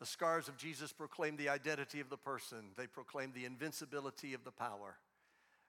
The 0.00 0.06
scars 0.06 0.46
of 0.46 0.56
Jesus 0.56 0.92
proclaim 0.92 1.36
the 1.36 1.48
identity 1.48 1.98
of 2.00 2.08
the 2.08 2.16
person. 2.16 2.70
They 2.76 2.86
proclaim 2.86 3.32
the 3.32 3.44
invincibility 3.44 4.32
of 4.32 4.44
the 4.44 4.52
power. 4.52 4.96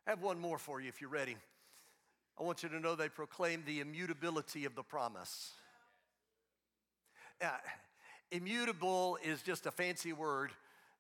I 0.09 0.13
have 0.13 0.23
one 0.23 0.39
more 0.39 0.57
for 0.57 0.81
you 0.81 0.89
if 0.89 1.01
you're 1.01 1.09
ready. 1.11 1.37
I 2.39 2.41
want 2.41 2.63
you 2.63 2.69
to 2.69 2.79
know 2.79 2.95
they 2.95 3.09
proclaim 3.09 3.61
the 3.63 3.79
immutability 3.79 4.65
of 4.65 4.73
the 4.73 4.81
promise. 4.81 5.51
Uh, 7.39 7.49
immutable 8.31 9.19
is 9.23 9.43
just 9.43 9.67
a 9.67 9.71
fancy 9.71 10.11
word 10.11 10.49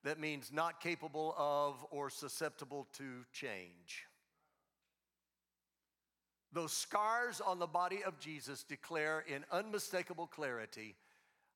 that 0.03 0.19
means 0.19 0.51
not 0.53 0.79
capable 0.79 1.33
of 1.39 1.83
or 1.89 2.11
susceptible 2.11 2.85
to 2.99 3.25
change. 3.33 4.05
Those 6.53 6.71
scars 6.71 7.41
on 7.41 7.57
the 7.57 7.65
body 7.65 8.03
of 8.05 8.19
Jesus 8.19 8.61
declare 8.63 9.25
in 9.27 9.43
unmistakable 9.51 10.27
clarity 10.27 10.93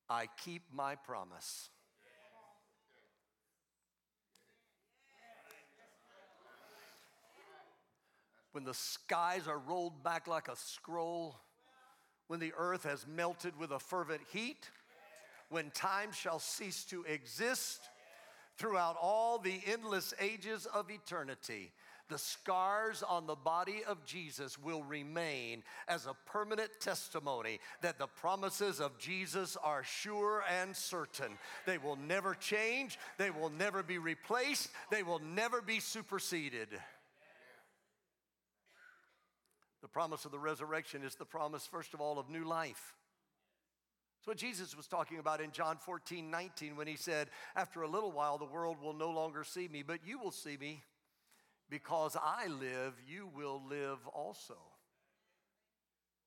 I 0.10 0.28
keep 0.44 0.64
my 0.74 0.96
promise. 0.96 1.70
When 8.54 8.64
the 8.64 8.74
skies 8.74 9.48
are 9.48 9.60
rolled 9.60 10.04
back 10.04 10.28
like 10.28 10.48
a 10.48 10.56
scroll, 10.56 11.36
when 12.28 12.40
the 12.40 12.54
earth 12.58 12.84
has 12.84 13.06
melted 13.08 13.58
with 13.60 13.72
a 13.72 13.80
fervent 13.80 14.22
heat, 14.32 14.70
when 15.50 15.70
time 15.72 16.12
shall 16.12 16.40
cease 16.40 16.84
to 16.86 17.04
exist, 17.04 17.90
throughout 18.58 18.96
all 19.02 19.38
the 19.40 19.60
endless 19.66 20.14
ages 20.20 20.68
of 20.68 20.90
eternity, 20.90 21.72
the 22.10 22.18
scars 22.18 23.02
on 23.02 23.26
the 23.26 23.36
body 23.36 23.82
of 23.88 24.06
Jesus 24.06 24.60
will 24.60 24.84
remain 24.84 25.64
as 25.88 26.06
a 26.06 26.16
permanent 26.26 26.70
testimony 26.80 27.60
that 27.82 27.98
the 27.98 28.08
promises 28.08 28.80
of 28.80 28.98
Jesus 29.00 29.58
are 29.64 29.84
sure 29.84 30.44
and 30.62 30.76
certain. 30.76 31.32
They 31.66 31.78
will 31.78 31.96
never 31.96 32.36
change, 32.36 33.00
they 33.18 33.32
will 33.32 33.50
never 33.50 33.82
be 33.84 33.98
replaced, 33.98 34.70
they 34.92 35.02
will 35.02 35.20
never 35.20 35.62
be 35.62 35.80
superseded. 35.80 36.70
The 39.84 39.90
promise 39.90 40.24
of 40.24 40.32
the 40.32 40.40
resurrection 40.40 41.04
is 41.04 41.16
the 41.16 41.26
promise, 41.26 41.68
first 41.68 41.94
of 41.94 42.00
all, 42.00 42.18
of 42.18 42.30
new 42.30 42.46
life. 42.46 42.96
That's 44.16 44.28
what 44.28 44.38
Jesus 44.38 44.78
was 44.78 44.88
talking 44.88 45.20
about 45.20 45.42
in 45.42 45.52
John 45.52 45.76
14, 45.76 46.32
19, 46.32 46.78
when 46.78 46.88
he 46.88 46.96
said, 46.96 47.28
After 47.54 47.82
a 47.82 47.90
little 47.90 48.14
while, 48.14 48.38
the 48.38 48.46
world 48.46 48.78
will 48.82 48.94
no 48.94 49.12
longer 49.12 49.44
see 49.44 49.68
me, 49.68 49.84
but 49.84 50.00
you 50.06 50.18
will 50.18 50.32
see 50.32 50.56
me. 50.56 50.82
Because 51.70 52.16
I 52.16 52.48
live, 52.48 52.94
you 53.06 53.30
will 53.36 53.62
live 53.70 54.00
also. 54.08 54.56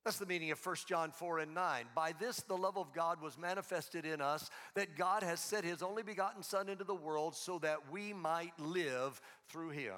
That's 0.04 0.18
the 0.18 0.26
meaning 0.26 0.50
of 0.50 0.64
1 0.64 0.76
John 0.86 1.10
4 1.10 1.38
and 1.38 1.54
9. 1.54 1.86
By 1.94 2.12
this, 2.20 2.42
the 2.42 2.58
love 2.58 2.76
of 2.76 2.92
God 2.92 3.22
was 3.22 3.38
manifested 3.38 4.04
in 4.04 4.20
us, 4.20 4.50
that 4.74 4.98
God 4.98 5.22
has 5.22 5.40
sent 5.40 5.64
his 5.64 5.82
only 5.82 6.02
begotten 6.02 6.42
Son 6.42 6.68
into 6.68 6.84
the 6.84 6.94
world 6.94 7.34
so 7.34 7.58
that 7.60 7.90
we 7.90 8.12
might 8.12 8.52
live 8.60 9.18
through 9.48 9.70
him 9.70 9.94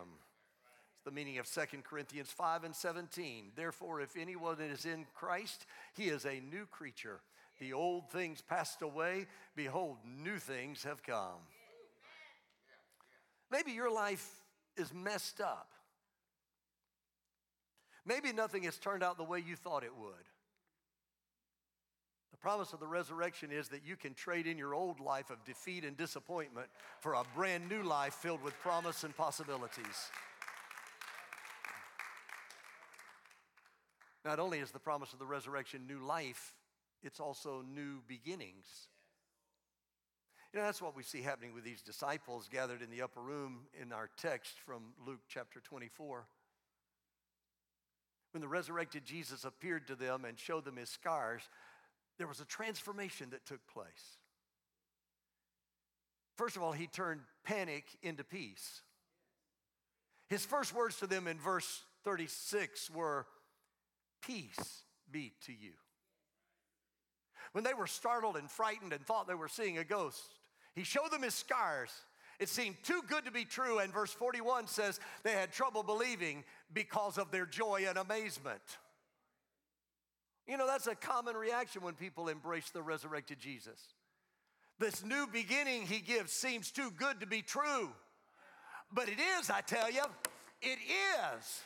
the 1.04 1.10
meaning 1.10 1.38
of 1.38 1.50
2 1.50 1.60
Corinthians 1.82 2.30
5 2.30 2.64
and 2.64 2.74
17. 2.74 3.52
Therefore, 3.56 4.00
if 4.00 4.16
anyone 4.16 4.60
is 4.60 4.84
in 4.84 5.06
Christ, 5.14 5.66
he 5.94 6.04
is 6.04 6.24
a 6.24 6.40
new 6.40 6.66
creature. 6.66 7.20
The 7.60 7.72
old 7.72 8.10
things 8.10 8.40
passed 8.40 8.82
away, 8.82 9.26
behold, 9.56 9.96
new 10.04 10.38
things 10.38 10.84
have 10.84 11.02
come. 11.02 11.40
Maybe 13.50 13.72
your 13.72 13.90
life 13.90 14.28
is 14.76 14.92
messed 14.92 15.40
up. 15.40 15.70
Maybe 18.06 18.32
nothing 18.32 18.62
has 18.62 18.76
turned 18.78 19.02
out 19.02 19.16
the 19.16 19.24
way 19.24 19.38
you 19.38 19.56
thought 19.56 19.84
it 19.84 19.96
would. 19.96 20.14
The 22.30 22.36
promise 22.38 22.72
of 22.72 22.80
the 22.80 22.86
resurrection 22.86 23.50
is 23.50 23.68
that 23.68 23.84
you 23.84 23.96
can 23.96 24.14
trade 24.14 24.46
in 24.46 24.56
your 24.56 24.72
old 24.72 25.00
life 25.00 25.30
of 25.30 25.44
defeat 25.44 25.84
and 25.84 25.96
disappointment 25.96 26.68
for 27.00 27.14
a 27.14 27.24
brand 27.34 27.68
new 27.68 27.82
life 27.82 28.14
filled 28.14 28.42
with 28.42 28.58
promise 28.60 29.02
and 29.02 29.16
possibilities. 29.16 30.10
Not 34.28 34.40
only 34.40 34.58
is 34.58 34.72
the 34.72 34.78
promise 34.78 35.14
of 35.14 35.18
the 35.18 35.24
resurrection 35.24 35.86
new 35.86 36.00
life, 36.04 36.52
it's 37.02 37.18
also 37.18 37.64
new 37.74 38.02
beginnings. 38.06 38.66
You 40.52 40.60
know, 40.60 40.66
that's 40.66 40.82
what 40.82 40.94
we 40.94 41.02
see 41.02 41.22
happening 41.22 41.54
with 41.54 41.64
these 41.64 41.80
disciples 41.80 42.46
gathered 42.52 42.82
in 42.82 42.90
the 42.90 43.00
upper 43.00 43.22
room 43.22 43.60
in 43.80 43.90
our 43.90 44.10
text 44.18 44.52
from 44.66 44.92
Luke 45.06 45.20
chapter 45.30 45.60
24. 45.60 46.26
When 48.32 48.42
the 48.42 48.48
resurrected 48.48 49.06
Jesus 49.06 49.46
appeared 49.46 49.86
to 49.86 49.94
them 49.94 50.26
and 50.26 50.38
showed 50.38 50.66
them 50.66 50.76
his 50.76 50.90
scars, 50.90 51.40
there 52.18 52.28
was 52.28 52.40
a 52.40 52.44
transformation 52.44 53.30
that 53.30 53.46
took 53.46 53.66
place. 53.66 54.18
First 56.36 56.56
of 56.56 56.62
all, 56.62 56.72
he 56.72 56.86
turned 56.86 57.22
panic 57.44 57.84
into 58.02 58.24
peace. 58.24 58.82
His 60.28 60.44
first 60.44 60.74
words 60.74 60.98
to 60.98 61.06
them 61.06 61.26
in 61.26 61.38
verse 61.38 61.82
36 62.04 62.90
were, 62.90 63.24
Peace 64.22 64.82
be 65.10 65.32
to 65.46 65.52
you. 65.52 65.72
When 67.52 67.64
they 67.64 67.74
were 67.74 67.86
startled 67.86 68.36
and 68.36 68.50
frightened 68.50 68.92
and 68.92 69.04
thought 69.04 69.26
they 69.26 69.34
were 69.34 69.48
seeing 69.48 69.78
a 69.78 69.84
ghost, 69.84 70.22
he 70.74 70.84
showed 70.84 71.10
them 71.10 71.22
his 71.22 71.34
scars. 71.34 71.90
It 72.38 72.48
seemed 72.48 72.76
too 72.82 73.02
good 73.08 73.24
to 73.24 73.32
be 73.32 73.44
true, 73.44 73.78
and 73.78 73.92
verse 73.92 74.12
41 74.12 74.68
says 74.68 75.00
they 75.24 75.32
had 75.32 75.52
trouble 75.52 75.82
believing 75.82 76.44
because 76.72 77.18
of 77.18 77.30
their 77.30 77.46
joy 77.46 77.84
and 77.88 77.98
amazement. 77.98 78.60
You 80.46 80.56
know, 80.56 80.66
that's 80.66 80.86
a 80.86 80.94
common 80.94 81.36
reaction 81.36 81.82
when 81.82 81.94
people 81.94 82.28
embrace 82.28 82.70
the 82.70 82.82
resurrected 82.82 83.38
Jesus. 83.38 83.80
This 84.78 85.04
new 85.04 85.26
beginning 85.26 85.82
he 85.82 85.98
gives 85.98 86.32
seems 86.32 86.70
too 86.70 86.90
good 86.96 87.20
to 87.20 87.26
be 87.26 87.42
true. 87.42 87.90
But 88.92 89.08
it 89.08 89.18
is, 89.38 89.50
I 89.50 89.60
tell 89.60 89.90
you, 89.90 90.04
it 90.62 90.78
is. 90.78 91.62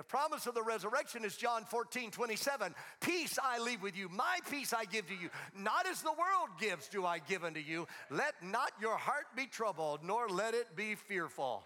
The 0.00 0.04
promise 0.04 0.46
of 0.46 0.54
the 0.54 0.62
resurrection 0.62 1.26
is 1.26 1.36
John 1.36 1.66
14, 1.66 2.10
27. 2.10 2.74
Peace 3.02 3.38
I 3.38 3.58
leave 3.58 3.82
with 3.82 3.94
you, 3.94 4.08
my 4.08 4.38
peace 4.50 4.72
I 4.72 4.86
give 4.86 5.06
to 5.08 5.12
you. 5.12 5.28
Not 5.54 5.86
as 5.86 6.00
the 6.00 6.08
world 6.12 6.48
gives, 6.58 6.88
do 6.88 7.04
I 7.04 7.18
give 7.18 7.44
unto 7.44 7.60
you. 7.60 7.86
Let 8.08 8.32
not 8.42 8.72
your 8.80 8.96
heart 8.96 9.26
be 9.36 9.44
troubled, 9.44 10.00
nor 10.02 10.26
let 10.30 10.54
it 10.54 10.74
be 10.74 10.94
fearful. 10.94 11.64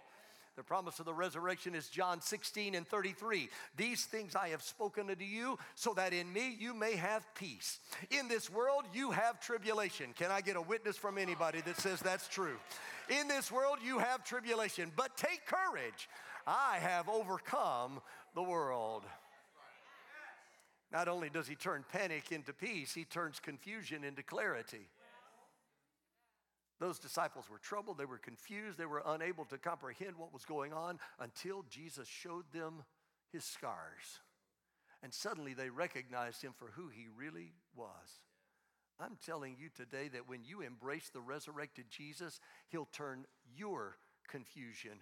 The 0.57 0.65
promise 0.65 0.99
of 0.99 1.07
the 1.07 1.15
resurrection 1.15 1.77
is 1.77 1.87
John 1.87 2.21
16 2.21 2.75
and 2.75 2.89
33. 2.89 3.51
These 3.77 4.07
things 4.07 4.35
I 4.35 4.49
have 4.49 4.63
spoken 4.63 5.11
unto 5.11 5.25
you, 5.25 5.57
so 5.77 5.95
that 5.95 6.13
in 6.13 6.33
me 6.33 6.57
you 6.59 6.75
may 6.75 6.97
have 6.97 7.25
peace. 7.37 7.79
In 8.11 8.27
this 8.27 8.51
world 8.51 8.83
you 8.93 9.13
have 9.13 9.39
tribulation. 9.39 10.11
Can 10.17 10.33
I 10.33 10.41
get 10.41 10.57
a 10.57 10.61
witness 10.61 10.97
from 10.97 11.19
anybody 11.19 11.61
that 11.61 11.77
says 11.79 12.01
that's 12.01 12.27
true? 12.27 12.57
In 13.09 13.29
this 13.29 13.53
world 13.53 13.79
you 13.85 14.01
have 14.01 14.25
tribulation, 14.25 14.91
but 14.97 15.17
take 15.17 15.47
courage. 15.47 16.09
I 16.47 16.79
have 16.81 17.09
overcome 17.09 18.01
the 18.35 18.43
world. 18.43 19.05
Not 20.93 21.09
only 21.09 21.29
does 21.29 21.49
he 21.49 21.57
turn 21.57 21.85
panic 21.91 22.31
into 22.31 22.53
peace, 22.53 22.95
he 22.95 23.05
turns 23.05 23.41
confusion 23.41 24.05
into 24.05 24.23
clarity. 24.23 24.89
Those 26.81 26.99
disciples 26.99 27.47
were 27.51 27.59
troubled, 27.59 27.99
they 27.99 28.05
were 28.05 28.19
confused, 28.19 28.79
they 28.79 28.87
were 28.87 29.03
unable 29.07 29.45
to 29.47 29.59
comprehend 29.59 30.17
what 30.17 30.33
was 30.33 30.45
going 30.45 30.73
on 30.73 30.99
until 31.19 31.65
Jesus 31.69 32.09
showed 32.09 32.45
them 32.53 32.85
his 33.33 33.45
scars. 33.45 34.21
And 35.03 35.13
suddenly 35.13 35.55
they 35.55 35.71
recognized 35.71 36.43
him 36.43 36.53
for 36.57 36.71
who 36.75 36.89
he 36.89 37.07
really 37.17 37.53
was. 37.77 38.21
I'm 38.99 39.19
telling 39.25 39.57
you 39.59 39.69
today 39.75 40.09
that 40.09 40.29
when 40.29 40.45
you 40.45 40.61
embrace 40.61 41.11
the 41.13 41.21
resurrected 41.21 41.87
Jesus, 41.91 42.41
he'll 42.69 42.89
turn 42.93 43.27
your 43.57 43.97
confusion 44.29 44.99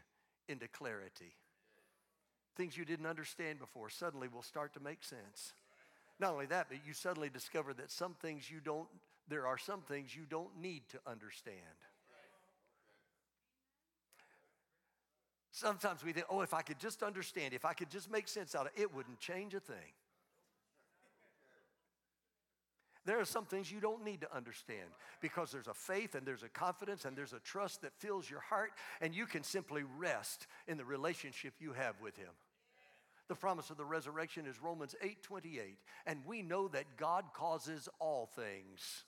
into 0.48 0.68
clarity. 0.68 1.34
Things 2.56 2.76
you 2.76 2.84
didn't 2.84 3.06
understand 3.06 3.58
before 3.58 3.88
suddenly 3.88 4.28
will 4.28 4.42
start 4.42 4.74
to 4.74 4.80
make 4.80 5.02
sense. 5.02 5.54
Not 6.20 6.32
only 6.32 6.46
that, 6.46 6.66
but 6.68 6.78
you 6.86 6.92
suddenly 6.92 7.30
discover 7.30 7.72
that 7.74 7.90
some 7.90 8.14
things 8.14 8.50
you 8.50 8.60
don't, 8.60 8.88
there 9.28 9.46
are 9.46 9.58
some 9.58 9.80
things 9.80 10.14
you 10.14 10.24
don't 10.28 10.60
need 10.60 10.82
to 10.90 10.98
understand. 11.06 11.58
Sometimes 15.50 16.04
we 16.04 16.12
think, 16.12 16.26
oh, 16.30 16.40
if 16.40 16.54
I 16.54 16.62
could 16.62 16.78
just 16.78 17.02
understand, 17.02 17.54
if 17.54 17.64
I 17.64 17.72
could 17.72 17.90
just 17.90 18.10
make 18.10 18.26
sense 18.26 18.54
out 18.54 18.66
of 18.66 18.72
it, 18.74 18.82
it 18.82 18.94
wouldn't 18.94 19.18
change 19.18 19.54
a 19.54 19.60
thing. 19.60 19.92
There 23.04 23.18
are 23.18 23.24
some 23.24 23.44
things 23.44 23.70
you 23.70 23.80
don't 23.80 24.04
need 24.04 24.20
to 24.20 24.34
understand 24.34 24.88
because 25.20 25.50
there's 25.50 25.66
a 25.66 25.74
faith 25.74 26.14
and 26.14 26.24
there's 26.24 26.44
a 26.44 26.48
confidence 26.48 27.04
and 27.04 27.16
there's 27.16 27.32
a 27.32 27.40
trust 27.40 27.82
that 27.82 27.92
fills 27.98 28.30
your 28.30 28.40
heart, 28.40 28.70
and 29.00 29.14
you 29.14 29.26
can 29.26 29.42
simply 29.42 29.82
rest 29.98 30.46
in 30.68 30.76
the 30.76 30.84
relationship 30.84 31.54
you 31.58 31.72
have 31.72 32.00
with 32.00 32.16
Him. 32.16 32.30
The 33.32 33.36
promise 33.36 33.70
of 33.70 33.78
the 33.78 33.84
resurrection 33.86 34.44
is 34.44 34.60
Romans 34.60 34.94
8 35.00 35.22
28, 35.22 35.78
and 36.04 36.20
we 36.26 36.42
know 36.42 36.68
that 36.68 36.98
God 36.98 37.24
causes 37.32 37.88
all 37.98 38.26
things, 38.26 39.04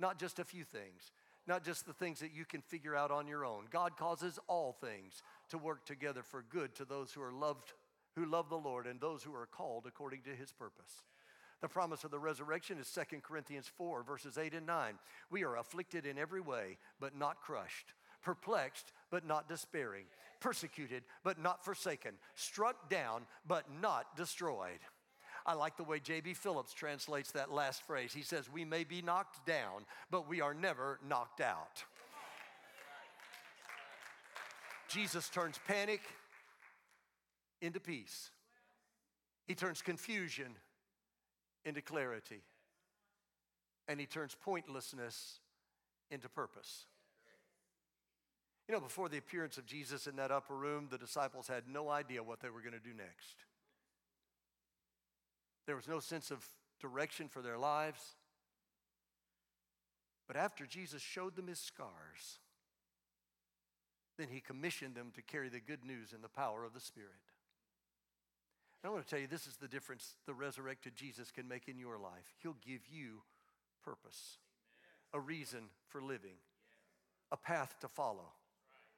not 0.00 0.18
just 0.18 0.40
a 0.40 0.44
few 0.44 0.64
things, 0.64 1.12
not 1.46 1.62
just 1.62 1.86
the 1.86 1.92
things 1.92 2.18
that 2.18 2.34
you 2.34 2.44
can 2.44 2.62
figure 2.62 2.96
out 2.96 3.12
on 3.12 3.28
your 3.28 3.44
own. 3.44 3.66
God 3.70 3.96
causes 3.96 4.40
all 4.48 4.72
things 4.72 5.22
to 5.50 5.56
work 5.56 5.86
together 5.86 6.24
for 6.24 6.44
good 6.50 6.74
to 6.74 6.84
those 6.84 7.12
who 7.12 7.22
are 7.22 7.32
loved, 7.32 7.74
who 8.16 8.26
love 8.26 8.48
the 8.48 8.56
Lord, 8.56 8.88
and 8.88 9.00
those 9.00 9.22
who 9.22 9.32
are 9.32 9.46
called 9.46 9.84
according 9.86 10.22
to 10.22 10.30
His 10.30 10.50
purpose. 10.50 11.04
The 11.60 11.68
promise 11.68 12.02
of 12.02 12.10
the 12.10 12.18
resurrection 12.18 12.76
is 12.80 12.90
2 12.90 13.20
Corinthians 13.22 13.70
4, 13.78 14.02
verses 14.02 14.36
8 14.36 14.52
and 14.52 14.66
9. 14.66 14.94
We 15.30 15.44
are 15.44 15.58
afflicted 15.58 16.06
in 16.06 16.18
every 16.18 16.40
way, 16.40 16.76
but 16.98 17.16
not 17.16 17.40
crushed, 17.40 17.92
perplexed, 18.22 18.92
but 19.10 19.26
not 19.26 19.48
despairing, 19.48 20.04
persecuted, 20.40 21.02
but 21.24 21.40
not 21.40 21.64
forsaken, 21.64 22.12
struck 22.34 22.88
down, 22.88 23.22
but 23.46 23.64
not 23.80 24.16
destroyed. 24.16 24.80
I 25.44 25.54
like 25.54 25.76
the 25.76 25.84
way 25.84 25.98
J.B. 25.98 26.34
Phillips 26.34 26.72
translates 26.72 27.32
that 27.32 27.52
last 27.52 27.82
phrase. 27.82 28.12
He 28.12 28.22
says, 28.22 28.48
We 28.50 28.64
may 28.64 28.84
be 28.84 29.02
knocked 29.02 29.44
down, 29.44 29.86
but 30.10 30.28
we 30.28 30.40
are 30.40 30.54
never 30.54 31.00
knocked 31.06 31.40
out. 31.40 31.84
Jesus 34.88 35.28
turns 35.28 35.58
panic 35.66 36.02
into 37.60 37.80
peace, 37.80 38.30
he 39.46 39.54
turns 39.54 39.82
confusion 39.82 40.54
into 41.64 41.80
clarity. 41.80 42.42
And 43.88 43.98
he 43.98 44.06
turns 44.06 44.36
pointlessness 44.40 45.40
into 46.10 46.28
purpose. 46.28 46.86
You 48.68 48.74
know, 48.74 48.80
before 48.80 49.08
the 49.08 49.18
appearance 49.18 49.58
of 49.58 49.66
Jesus 49.66 50.06
in 50.06 50.16
that 50.16 50.30
upper 50.30 50.54
room, 50.54 50.88
the 50.90 50.98
disciples 50.98 51.48
had 51.48 51.64
no 51.68 51.88
idea 51.88 52.22
what 52.22 52.40
they 52.40 52.48
were 52.48 52.60
going 52.60 52.72
to 52.72 52.78
do 52.78 52.94
next. 52.96 53.44
There 55.66 55.76
was 55.76 55.88
no 55.88 56.00
sense 56.00 56.30
of 56.30 56.46
direction 56.80 57.28
for 57.28 57.42
their 57.42 57.58
lives. 57.58 58.00
But 60.26 60.36
after 60.36 60.66
Jesus 60.66 61.02
showed 61.02 61.36
them 61.36 61.48
his 61.48 61.58
scars, 61.58 62.38
then 64.18 64.28
he 64.30 64.40
commissioned 64.40 64.94
them 64.94 65.12
to 65.14 65.22
carry 65.22 65.48
the 65.48 65.60
good 65.60 65.84
news 65.84 66.12
in 66.12 66.22
the 66.22 66.28
power 66.28 66.64
of 66.64 66.74
the 66.74 66.80
Spirit. 66.80 67.10
And 68.82 68.90
I 68.90 68.92
want 68.92 69.04
to 69.04 69.10
tell 69.10 69.20
you 69.20 69.26
this 69.26 69.46
is 69.46 69.56
the 69.56 69.68
difference 69.68 70.14
the 70.26 70.34
resurrected 70.34 70.96
Jesus 70.96 71.30
can 71.30 71.46
make 71.46 71.68
in 71.68 71.78
your 71.78 71.98
life. 71.98 72.34
He'll 72.42 72.56
give 72.66 72.80
you 72.90 73.22
purpose, 73.84 74.38
a 75.12 75.20
reason 75.20 75.64
for 75.88 76.02
living, 76.02 76.36
a 77.30 77.36
path 77.36 77.76
to 77.80 77.88
follow, 77.88 78.32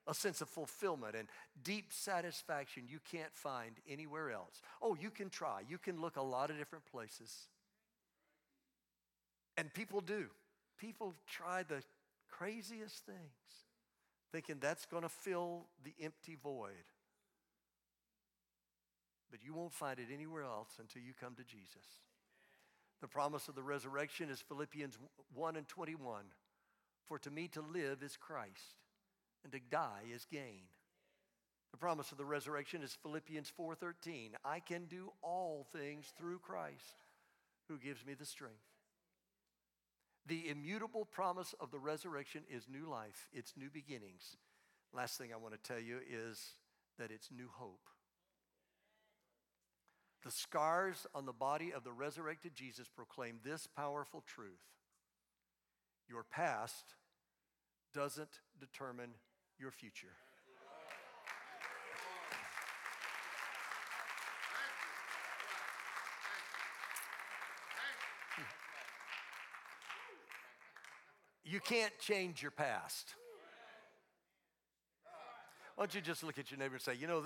a 0.07 0.15
sense 0.15 0.41
of 0.41 0.49
fulfillment 0.49 1.15
and 1.17 1.29
deep 1.63 1.93
satisfaction 1.93 2.85
you 2.89 2.99
can't 3.11 3.35
find 3.35 3.77
anywhere 3.89 4.31
else. 4.31 4.61
Oh, 4.83 4.97
you 5.01 5.11
can 5.11 5.31
try, 5.31 5.63
you 5.69 5.79
can 5.79 6.01
look 6.01 6.17
a 6.17 6.23
lot 6.23 6.51
of 6.51 6.59
different 6.59 6.85
places. 6.87 7.49
And 9.57 9.73
people 9.73 10.01
do. 10.01 10.27
People 10.79 11.15
try 11.27 11.63
the 11.63 11.83
craziest 12.29 13.07
things, 13.07 13.19
thinking 14.33 14.57
that's 14.61 14.85
going 14.87 15.05
to 15.05 15.09
fill 15.09 15.67
the 15.85 15.95
empty 16.03 16.37
void 16.43 16.85
but 19.35 19.45
you 19.45 19.53
won't 19.53 19.73
find 19.73 19.99
it 19.99 20.07
anywhere 20.15 20.45
else 20.45 20.69
until 20.79 21.03
you 21.03 21.13
come 21.21 21.35
to 21.35 21.43
Jesus. 21.43 21.85
The 23.01 23.09
promise 23.09 23.49
of 23.49 23.57
the 23.57 23.65
resurrection 23.65 24.31
is 24.31 24.41
Philippians 24.41 24.97
1 25.35 25.57
and 25.57 25.67
21. 25.67 26.23
For 27.07 27.19
to 27.19 27.33
me 27.33 27.49
to 27.49 27.61
live 27.61 28.05
is 28.05 28.17
Christ, 28.17 28.77
and 29.45 29.53
to 29.53 29.61
die 29.71 30.03
is 30.13 30.27
gain. 30.31 30.63
The 31.71 31.79
promise 31.79 32.13
of 32.13 32.19
the 32.19 32.25
resurrection 32.25 32.83
is 32.83 32.95
Philippians 32.95 33.51
4:13. 33.51 34.37
I 34.45 34.61
can 34.61 34.87
do 34.87 35.13
all 35.23 35.65
things 35.65 36.13
through 36.17 36.39
Christ 36.41 37.05
who 37.69 37.79
gives 37.79 38.05
me 38.05 38.15
the 38.15 38.25
strength. 38.25 38.65
The 40.27 40.49
immutable 40.49 41.05
promise 41.05 41.53
of 41.61 41.71
the 41.71 41.79
resurrection 41.79 42.45
is 42.49 42.69
new 42.69 42.89
life, 42.89 43.29
it's 43.33 43.57
new 43.57 43.71
beginnings. 43.71 44.37
Last 44.93 45.19
thing 45.19 45.33
I 45.33 45.37
want 45.37 45.55
to 45.55 45.61
tell 45.61 45.81
you 45.81 46.01
is 46.09 46.55
that 46.99 47.11
it's 47.11 47.31
new 47.31 47.49
hope. 47.49 47.89
The 50.23 50.31
scars 50.31 51.07
on 51.15 51.27
the 51.27 51.33
body 51.33 51.73
of 51.73 51.85
the 51.85 51.93
resurrected 51.93 52.55
Jesus 52.55 52.89
proclaim 52.89 53.41
this 53.43 53.67
powerful 53.67 54.23
truth 54.23 54.75
your 56.09 56.23
past 56.23 56.95
doesn't 57.93 58.41
determine 58.59 59.11
your 59.59 59.71
future. 59.71 60.09
You 71.45 71.61
can't 71.61 71.97
change 71.99 72.43
your 72.43 72.51
past. 72.51 73.15
Why 75.77 75.85
don't 75.85 75.95
you 75.95 76.01
just 76.01 76.25
look 76.25 76.39
at 76.39 76.51
your 76.51 76.59
neighbor 76.59 76.75
and 76.75 76.83
say, 76.83 76.95
you 76.95 77.07
know, 77.07 77.25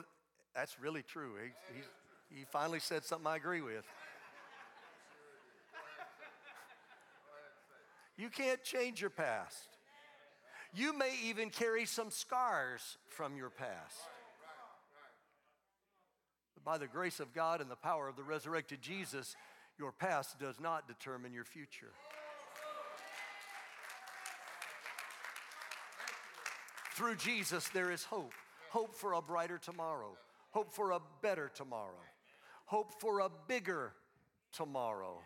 that's 0.55 0.81
really 0.81 1.03
true. 1.03 1.35
He's, 1.75 1.85
he 2.29 2.45
finally 2.51 2.81
said 2.81 3.05
something 3.05 3.27
I 3.27 3.37
agree 3.37 3.61
with. 3.61 3.85
You 8.17 8.29
can't 8.29 8.63
change 8.65 9.01
your 9.01 9.11
past. 9.11 9.78
You 10.75 10.97
may 10.97 11.13
even 11.25 11.51
carry 11.51 11.87
some 11.87 12.11
scars 12.11 12.99
from 13.09 13.37
your 13.37 13.51
past. 13.51 13.97
But 16.55 16.65
by 16.65 16.79
the 16.79 16.87
grace 16.87 17.21
of 17.21 17.33
God 17.33 17.61
and 17.61 17.71
the 17.71 17.77
power 17.77 18.09
of 18.09 18.17
the 18.17 18.23
resurrected 18.23 18.81
Jesus, 18.81 19.37
your 19.79 19.93
past 19.93 20.39
does 20.39 20.61
not 20.61 20.87
determine 20.87 21.33
your 21.33 21.45
future. 21.45 21.93
Through 26.95 27.17
Jesus, 27.17 27.69
there 27.69 27.91
is 27.91 28.05
hope 28.05 28.33
hope 28.71 28.95
for 28.95 29.15
a 29.15 29.23
brighter 29.23 29.57
tomorrow, 29.57 30.17
hope 30.51 30.73
for 30.73 30.91
a 30.91 31.01
better 31.23 31.51
tomorrow 31.55 32.05
hope 32.69 33.01
for 33.01 33.21
a 33.21 33.31
bigger 33.49 33.93
tomorrow. 34.53 35.19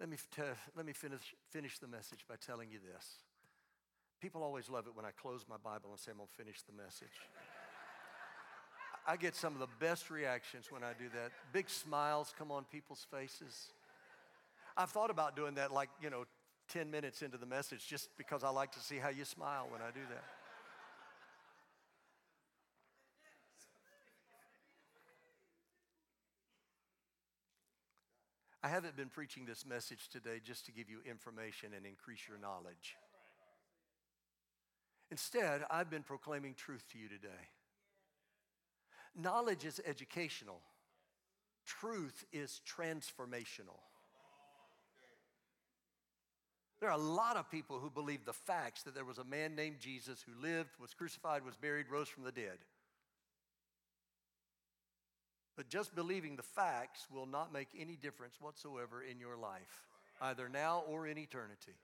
Let 0.00 0.08
me, 0.08 0.16
t- 0.34 0.42
let 0.74 0.86
me 0.86 0.94
finish, 0.94 1.34
finish 1.50 1.78
the 1.78 1.86
message 1.86 2.24
by 2.26 2.36
telling 2.44 2.70
you 2.70 2.78
this. 2.78 3.06
People 4.20 4.42
always 4.42 4.70
love 4.70 4.86
it 4.86 4.96
when 4.96 5.04
I 5.04 5.10
close 5.10 5.44
my 5.48 5.56
Bible 5.62 5.90
and 5.90 6.00
say, 6.00 6.10
I'm 6.10 6.16
going 6.16 6.28
to 6.28 6.42
finish 6.42 6.62
the 6.62 6.72
message. 6.72 7.08
I 9.06 9.16
get 9.16 9.34
some 9.34 9.52
of 9.52 9.60
the 9.60 9.68
best 9.78 10.10
reactions 10.10 10.66
when 10.70 10.82
I 10.82 10.92
do 10.98 11.08
that. 11.14 11.32
Big 11.52 11.68
smiles 11.68 12.32
come 12.38 12.50
on 12.50 12.64
people's 12.64 13.06
faces. 13.10 13.68
I've 14.76 14.90
thought 14.90 15.10
about 15.10 15.36
doing 15.36 15.54
that 15.54 15.72
like, 15.72 15.90
you 16.02 16.08
know, 16.08 16.24
10 16.70 16.90
minutes 16.90 17.22
into 17.22 17.36
the 17.36 17.46
message 17.46 17.86
just 17.86 18.08
because 18.16 18.44
I 18.44 18.50
like 18.50 18.72
to 18.72 18.80
see 18.80 18.96
how 18.96 19.08
you 19.08 19.24
smile 19.24 19.66
when 19.70 19.82
I 19.82 19.90
do 19.90 20.00
that. 20.10 20.24
I 28.62 28.68
haven't 28.68 28.96
been 28.96 29.08
preaching 29.08 29.46
this 29.46 29.64
message 29.64 30.08
today 30.10 30.40
just 30.44 30.66
to 30.66 30.72
give 30.72 30.90
you 30.90 30.98
information 31.08 31.70
and 31.74 31.86
increase 31.86 32.20
your 32.28 32.38
knowledge. 32.38 32.96
Instead, 35.10 35.62
I've 35.70 35.90
been 35.90 36.02
proclaiming 36.02 36.54
truth 36.54 36.84
to 36.92 36.98
you 36.98 37.08
today. 37.08 37.48
Knowledge 39.16 39.64
is 39.64 39.80
educational, 39.86 40.60
truth 41.66 42.24
is 42.32 42.60
transformational. 42.68 43.80
There 46.80 46.88
are 46.88 46.98
a 46.98 47.02
lot 47.02 47.36
of 47.36 47.50
people 47.50 47.78
who 47.78 47.90
believe 47.90 48.24
the 48.24 48.32
facts 48.32 48.84
that 48.84 48.94
there 48.94 49.04
was 49.04 49.18
a 49.18 49.24
man 49.24 49.54
named 49.54 49.80
Jesus 49.80 50.24
who 50.24 50.40
lived, 50.40 50.70
was 50.80 50.94
crucified, 50.94 51.44
was 51.44 51.56
buried, 51.56 51.90
rose 51.90 52.08
from 52.08 52.24
the 52.24 52.32
dead. 52.32 52.56
But 55.60 55.68
just 55.68 55.94
believing 55.94 56.36
the 56.36 56.42
facts 56.42 57.06
will 57.12 57.26
not 57.26 57.52
make 57.52 57.68
any 57.78 57.94
difference 57.94 58.40
whatsoever 58.40 59.02
in 59.02 59.20
your 59.20 59.36
life, 59.36 59.90
either 60.22 60.48
now 60.48 60.84
or 60.88 61.06
in 61.06 61.18
eternity. 61.18 61.74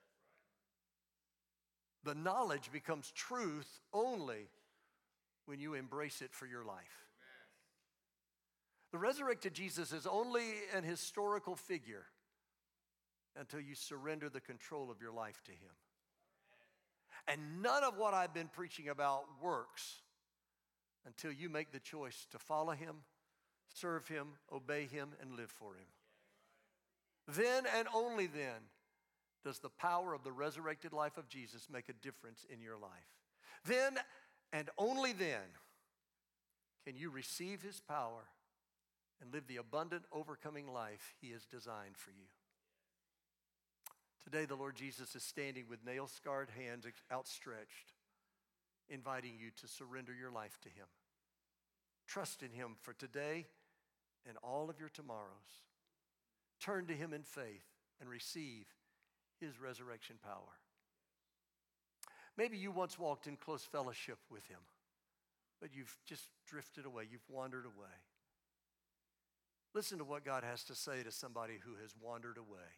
The 2.02 2.14
knowledge 2.14 2.72
becomes 2.72 3.12
truth 3.14 3.68
only 3.92 4.48
when 5.44 5.60
you 5.60 5.74
embrace 5.74 6.22
it 6.22 6.32
for 6.32 6.46
your 6.46 6.64
life. 6.64 7.04
The 8.92 8.98
resurrected 8.98 9.52
Jesus 9.52 9.92
is 9.92 10.06
only 10.06 10.54
an 10.74 10.82
historical 10.82 11.54
figure 11.54 12.06
until 13.38 13.60
you 13.60 13.74
surrender 13.74 14.30
the 14.30 14.40
control 14.40 14.90
of 14.90 15.02
your 15.02 15.12
life 15.12 15.42
to 15.44 15.52
Him. 15.52 15.74
And 17.28 17.62
none 17.62 17.84
of 17.84 17.98
what 17.98 18.14
I've 18.14 18.32
been 18.32 18.48
preaching 18.48 18.88
about 18.88 19.24
works 19.42 19.96
until 21.04 21.30
you 21.30 21.50
make 21.50 21.72
the 21.72 21.78
choice 21.78 22.26
to 22.30 22.38
follow 22.38 22.72
Him, 22.72 23.02
serve 23.74 24.08
Him, 24.08 24.28
obey 24.52 24.86
Him, 24.86 25.10
and 25.20 25.36
live 25.36 25.50
for 25.50 25.74
Him. 25.74 25.86
Then 27.28 27.64
and 27.76 27.88
only 27.94 28.26
then 28.26 28.70
does 29.44 29.58
the 29.58 29.68
power 29.68 30.12
of 30.12 30.24
the 30.24 30.32
resurrected 30.32 30.92
life 30.92 31.16
of 31.16 31.28
Jesus 31.28 31.68
make 31.70 31.88
a 31.88 31.92
difference 31.92 32.44
in 32.52 32.60
your 32.60 32.76
life. 32.76 32.90
Then 33.64 33.98
and 34.52 34.70
only 34.78 35.12
then 35.12 35.54
can 36.86 36.96
you 36.96 37.10
receive 37.10 37.62
His 37.62 37.80
power 37.80 38.28
and 39.20 39.32
live 39.32 39.46
the 39.46 39.56
abundant, 39.56 40.04
overcoming 40.12 40.72
life 40.72 41.14
He 41.20 41.30
has 41.30 41.44
designed 41.44 41.96
for 41.96 42.10
you. 42.10 42.26
Today, 44.22 44.44
the 44.44 44.56
Lord 44.56 44.74
Jesus 44.74 45.14
is 45.14 45.22
standing 45.22 45.66
with 45.68 45.84
nail 45.86 46.08
scarred 46.08 46.50
hands 46.58 46.84
outstretched, 47.12 47.92
inviting 48.88 49.34
you 49.38 49.50
to 49.60 49.68
surrender 49.68 50.12
your 50.12 50.32
life 50.32 50.58
to 50.62 50.68
Him. 50.68 50.86
Trust 52.08 52.42
in 52.42 52.50
Him 52.50 52.76
for 52.80 52.92
today 52.92 53.46
and 54.28 54.36
all 54.42 54.70
of 54.70 54.78
your 54.78 54.88
tomorrows. 54.88 55.64
Turn 56.60 56.86
to 56.86 56.94
Him 56.94 57.12
in 57.12 57.22
faith 57.22 57.64
and 58.00 58.08
receive 58.08 58.66
His 59.40 59.60
resurrection 59.60 60.16
power. 60.22 60.60
Maybe 62.36 62.58
you 62.58 62.70
once 62.70 62.98
walked 62.98 63.26
in 63.26 63.36
close 63.36 63.62
fellowship 63.64 64.18
with 64.30 64.46
Him, 64.46 64.60
but 65.60 65.70
you've 65.74 65.96
just 66.06 66.28
drifted 66.46 66.84
away, 66.84 67.04
you've 67.10 67.28
wandered 67.28 67.64
away. 67.64 67.94
Listen 69.74 69.98
to 69.98 70.04
what 70.04 70.24
God 70.24 70.42
has 70.42 70.64
to 70.64 70.74
say 70.74 71.02
to 71.02 71.10
somebody 71.10 71.54
who 71.64 71.80
has 71.82 71.94
wandered 72.00 72.38
away. 72.38 72.68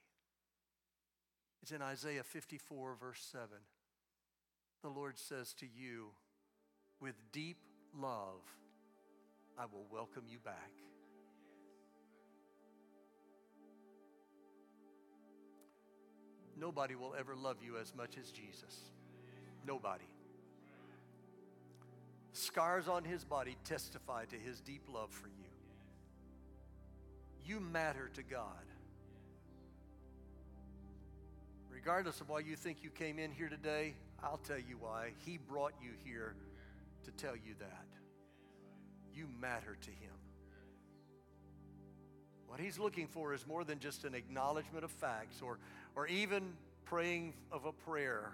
It's 1.63 1.73
in 1.73 1.83
Isaiah 1.83 2.25
54, 2.25 2.97
verse 3.01 3.27
7. 3.31 3.49
The 4.83 4.89
Lord 4.89 5.19
says 5.19 5.55
to 5.55 5.67
you, 5.67 6.09
with 7.01 7.15
deep 7.33 7.59
love, 7.97 8.43
I 9.59 9.65
will 9.65 9.87
welcome 9.91 10.25
you 10.29 10.39
back. 10.39 10.71
Nobody 16.61 16.95
will 16.95 17.15
ever 17.19 17.37
love 17.37 17.59
you 17.65 17.77
as 17.79 17.95
much 17.95 18.17
as 18.19 18.31
Jesus. 18.31 18.91
Nobody. 19.67 20.05
Scars 22.33 22.89
on 22.89 23.05
his 23.05 23.25
body 23.25 23.57
testify 23.65 24.25
to 24.27 24.37
his 24.37 24.61
deep 24.61 24.83
love 24.93 25.11
for 25.11 25.29
you. 25.29 25.33
You 27.45 27.61
matter 27.61 28.11
to 28.15 28.23
God. 28.23 28.65
Regardless 31.71 32.21
of 32.21 32.29
why 32.29 32.41
you 32.41 32.57
think 32.57 32.79
you 32.83 32.91
came 32.91 33.19
in 33.19 33.31
here 33.31 33.49
today, 33.49 33.95
I'll 34.23 34.39
tell 34.39 34.59
you 34.59 34.77
why. 34.79 35.13
He 35.25 35.39
brought 35.39 35.73
you 35.81 35.91
here 36.05 36.35
to 37.05 37.11
tell 37.13 37.35
you 37.35 37.55
that. 37.61 37.87
You 39.15 39.27
matter 39.41 39.77
to 39.81 39.91
Him. 39.91 40.13
What 42.47 42.61
He's 42.61 42.79
looking 42.79 43.07
for 43.07 43.33
is 43.33 43.47
more 43.47 43.65
than 43.65 43.79
just 43.79 44.05
an 44.05 44.15
acknowledgement 44.15 44.85
of 44.85 44.91
facts 44.91 45.41
or, 45.41 45.59
or 45.99 46.07
even 46.07 46.53
praying 46.85 47.35
of 47.51 47.65
a 47.65 47.73
prayer 47.73 48.31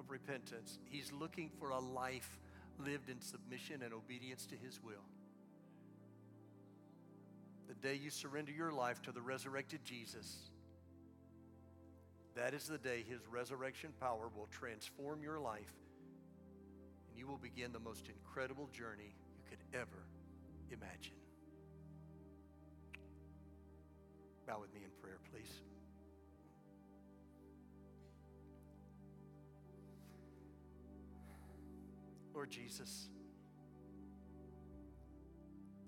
of 0.00 0.10
repentance. 0.10 0.80
He's 0.90 1.12
looking 1.12 1.50
for 1.60 1.68
a 1.68 1.78
life 1.78 2.40
lived 2.80 3.08
in 3.08 3.20
submission 3.20 3.82
and 3.84 3.94
obedience 3.94 4.44
to 4.46 4.56
His 4.56 4.82
will. 4.82 5.04
The 7.68 7.74
day 7.74 7.94
you 7.94 8.10
surrender 8.10 8.50
your 8.50 8.72
life 8.72 9.00
to 9.02 9.12
the 9.12 9.20
resurrected 9.20 9.84
Jesus, 9.84 10.50
that 12.34 12.54
is 12.54 12.66
the 12.66 12.78
day 12.78 13.04
His 13.08 13.20
resurrection 13.30 13.90
power 14.00 14.28
will 14.36 14.48
transform 14.50 15.22
your 15.22 15.38
life 15.38 15.74
and 17.08 17.16
you 17.16 17.28
will 17.28 17.38
begin 17.38 17.72
the 17.72 17.78
most 17.78 18.08
incredible 18.08 18.68
journey 18.72 19.14
you 19.36 19.44
could 19.48 19.60
ever 19.72 20.02
imagine. 20.72 21.14
Lord 32.46 32.52
Jesus, 32.52 33.08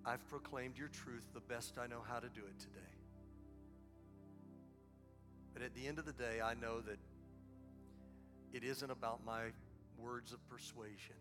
I've 0.05 0.27
proclaimed 0.29 0.77
your 0.77 0.89
truth 0.89 1.25
the 1.33 1.41
best 1.41 1.79
I 1.79 1.87
know 1.87 2.01
how 2.05 2.19
to 2.19 2.29
do 2.29 2.41
it 2.41 2.59
today. 2.59 2.95
But 5.55 5.63
at 5.63 5.73
the 5.77 5.87
end 5.87 6.01
of 6.01 6.05
the 6.05 6.13
day, 6.13 6.41
I 6.43 6.55
know 6.55 6.81
that 6.81 6.99
it 8.53 8.65
isn't 8.65 8.91
about 8.91 9.25
my 9.25 9.43
words 10.03 10.33
of 10.33 10.45
persuasion. 10.49 11.15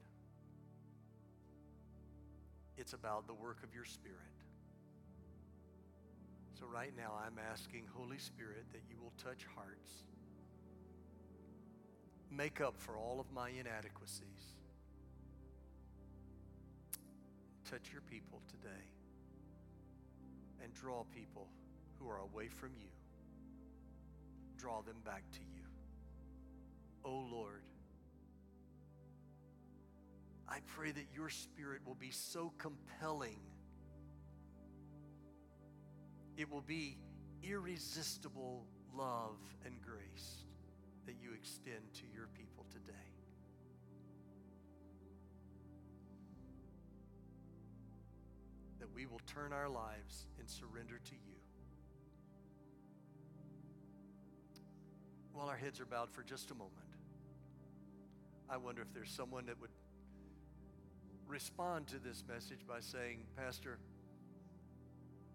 It's 2.76 2.94
about 2.94 3.28
the 3.28 3.36
work 3.36 3.62
of 3.64 3.76
your 3.76 3.86
Spirit. 3.86 4.18
So, 6.60 6.66
right 6.66 6.94
now, 6.98 7.14
I'm 7.24 7.38
asking, 7.52 7.84
Holy 7.94 8.18
Spirit, 8.18 8.66
that 8.72 8.82
you 8.90 8.96
will 9.00 9.14
touch 9.24 9.46
hearts, 9.56 9.92
make 12.32 12.60
up 12.60 12.74
for 12.80 12.98
all 12.98 13.20
of 13.20 13.32
my 13.32 13.50
inadequacies 13.50 14.58
touch 17.70 17.92
your 17.92 18.02
people 18.10 18.42
today 18.48 18.86
and 20.64 20.74
draw 20.74 21.04
people 21.14 21.48
who 22.00 22.10
are 22.10 22.20
away 22.20 22.48
from 22.48 22.70
you. 22.80 22.90
Draw 24.58 24.82
them 24.82 24.96
back 25.04 25.24
to 25.34 25.40
you. 25.40 25.64
Oh 27.04 27.26
Lord, 27.30 27.64
I 30.48 30.60
pray 30.76 30.92
that 30.92 31.08
your 31.14 31.30
spirit 31.30 31.82
will 31.86 31.96
be 31.96 32.12
so 32.12 32.54
compelling. 32.58 33.40
It 36.38 36.50
will 36.50 36.62
be 36.62 36.98
irresistible 37.44 38.66
love 38.96 39.38
and 39.66 39.76
grace 39.82 40.46
that 41.06 41.16
you 41.22 41.34
extend 41.34 41.94
to 41.96 42.04
your 42.14 42.28
people 42.38 42.66
today. 42.72 43.07
We 48.98 49.06
will 49.06 49.22
turn 49.28 49.54
our 49.54 49.70
lives 49.70 50.26
and 50.40 50.50
surrender 50.50 51.00
to 51.06 51.12
you. 51.12 51.36
While 55.34 55.50
our 55.50 55.56
heads 55.56 55.80
are 55.80 55.86
bowed 55.86 56.10
for 56.10 56.24
just 56.24 56.50
a 56.50 56.56
moment, 56.56 56.74
I 58.50 58.58
wonder 58.58 58.82
if 58.82 58.92
there's 58.96 59.12
someone 59.12 59.46
that 59.46 59.62
would 59.62 59.70
respond 61.28 61.86
to 61.90 62.00
this 62.00 62.24
message 62.28 62.66
by 62.68 62.80
saying, 62.80 63.20
Pastor, 63.36 63.78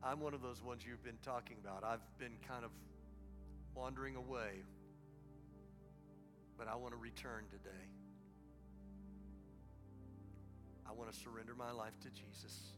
I'm 0.03 0.19
one 0.19 0.35
of 0.35 0.43
those 0.43 0.61
ones 0.61 0.83
you've 0.85 1.05
been 1.05 1.19
talking 1.23 1.57
about. 1.63 1.85
I've 1.85 2.03
been 2.19 2.39
kind 2.49 2.65
of 2.65 2.73
wandering 3.77 4.17
away, 4.17 4.65
but 6.59 6.67
I 6.67 6.75
want 6.75 6.95
to 6.95 6.99
return 6.99 7.45
today. 7.49 7.85
I 10.85 10.91
want 10.91 11.13
to 11.13 11.17
surrender 11.17 11.55
my 11.55 11.71
life 11.71 11.95
to 12.01 12.11
Jesus. 12.11 12.73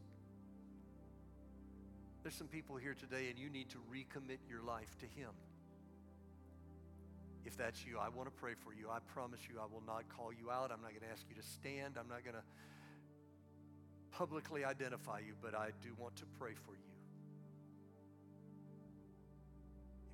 There's 2.25 2.33
some 2.33 2.47
people 2.47 2.75
here 2.75 2.95
today, 2.95 3.29
and 3.29 3.37
you 3.37 3.51
need 3.51 3.69
to 3.69 3.77
recommit 3.93 4.39
your 4.49 4.59
life 4.63 4.97
to 4.97 5.05
Him. 5.05 5.29
If 7.45 7.55
that's 7.55 7.85
you, 7.85 7.99
I 7.99 8.09
want 8.09 8.27
to 8.27 8.33
pray 8.41 8.53
for 8.63 8.73
you. 8.73 8.89
I 8.89 8.97
promise 9.13 9.41
you, 9.47 9.59
I 9.61 9.71
will 9.71 9.83
not 9.85 10.09
call 10.09 10.33
you 10.33 10.49
out. 10.49 10.71
I'm 10.73 10.81
not 10.81 10.89
going 10.89 11.05
to 11.05 11.11
ask 11.13 11.21
you 11.29 11.35
to 11.39 11.47
stand. 11.47 11.99
I'm 11.99 12.09
not 12.09 12.23
going 12.23 12.33
to 12.33 12.41
publicly 14.09 14.65
identify 14.65 15.19
you, 15.19 15.35
but 15.39 15.53
I 15.53 15.69
do 15.83 15.89
want 15.99 16.15
to 16.15 16.25
pray 16.39 16.53
for 16.65 16.71
you. 16.71 16.89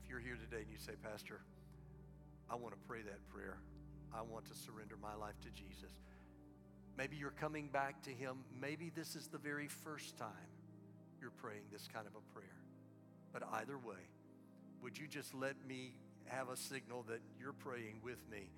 If 0.04 0.10
you're 0.10 0.20
here 0.20 0.36
today 0.36 0.64
and 0.64 0.70
you 0.70 0.80
say, 0.80 1.00
Pastor, 1.02 1.40
I 2.50 2.56
want 2.56 2.74
to 2.74 2.88
pray 2.90 3.04
that 3.04 3.26
prayer, 3.30 3.56
I 4.14 4.22
want 4.22 4.44
to 4.48 4.54
surrender 4.54 4.96
my 5.02 5.16
life 5.16 5.40
to 5.44 5.50
Jesus. 5.52 5.94
Maybe 6.98 7.16
you're 7.16 7.32
coming 7.40 7.70
back 7.70 8.04
to 8.04 8.10
Him. 8.10 8.44
Maybe 8.60 8.92
this 8.94 9.16
is 9.16 9.28
the 9.28 9.38
very 9.38 9.70
first 9.70 10.18
time 10.18 10.51
you're 11.22 11.32
praying 11.32 11.64
this 11.72 11.88
kind 11.88 12.08
of 12.08 12.14
a 12.16 12.34
prayer. 12.34 12.58
But 13.32 13.44
either 13.62 13.78
way, 13.78 14.02
would 14.82 14.98
you 14.98 15.08
just 15.08 15.34
let 15.34 15.56
me 15.68 15.94
have 16.26 16.50
a 16.50 16.58
signal 16.58 17.06
that 17.08 17.22
you're 17.40 17.54
praying 17.54 18.02
with 18.04 18.20
me 18.30 18.50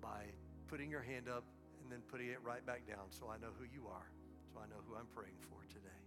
by 0.00 0.24
putting 0.68 0.90
your 0.90 1.02
hand 1.02 1.28
up 1.28 1.44
and 1.82 1.92
then 1.92 2.00
putting 2.10 2.28
it 2.28 2.38
right 2.42 2.64
back 2.64 2.86
down 2.88 3.10
so 3.10 3.28
I 3.28 3.36
know 3.36 3.52
who 3.58 3.64
you 3.64 3.86
are, 3.86 4.08
so 4.52 4.58
I 4.58 4.66
know 4.66 4.80
who 4.88 4.96
I'm 4.96 5.06
praying 5.14 5.36
for 5.50 5.60
today. 5.68 6.00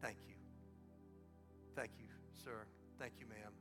Thank 0.00 0.18
you. 0.28 0.34
Thank 1.74 1.90
you, 1.98 2.06
sir. 2.44 2.66
Thank 2.98 3.14
you, 3.18 3.26
ma'am. 3.26 3.52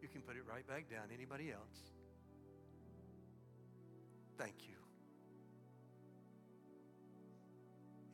You 0.00 0.08
can 0.08 0.22
put 0.22 0.36
it 0.36 0.42
right 0.48 0.66
back 0.66 0.90
down. 0.90 1.08
Anybody 1.14 1.52
else? 1.52 1.92
Thank 4.38 4.54
you. 4.68 4.74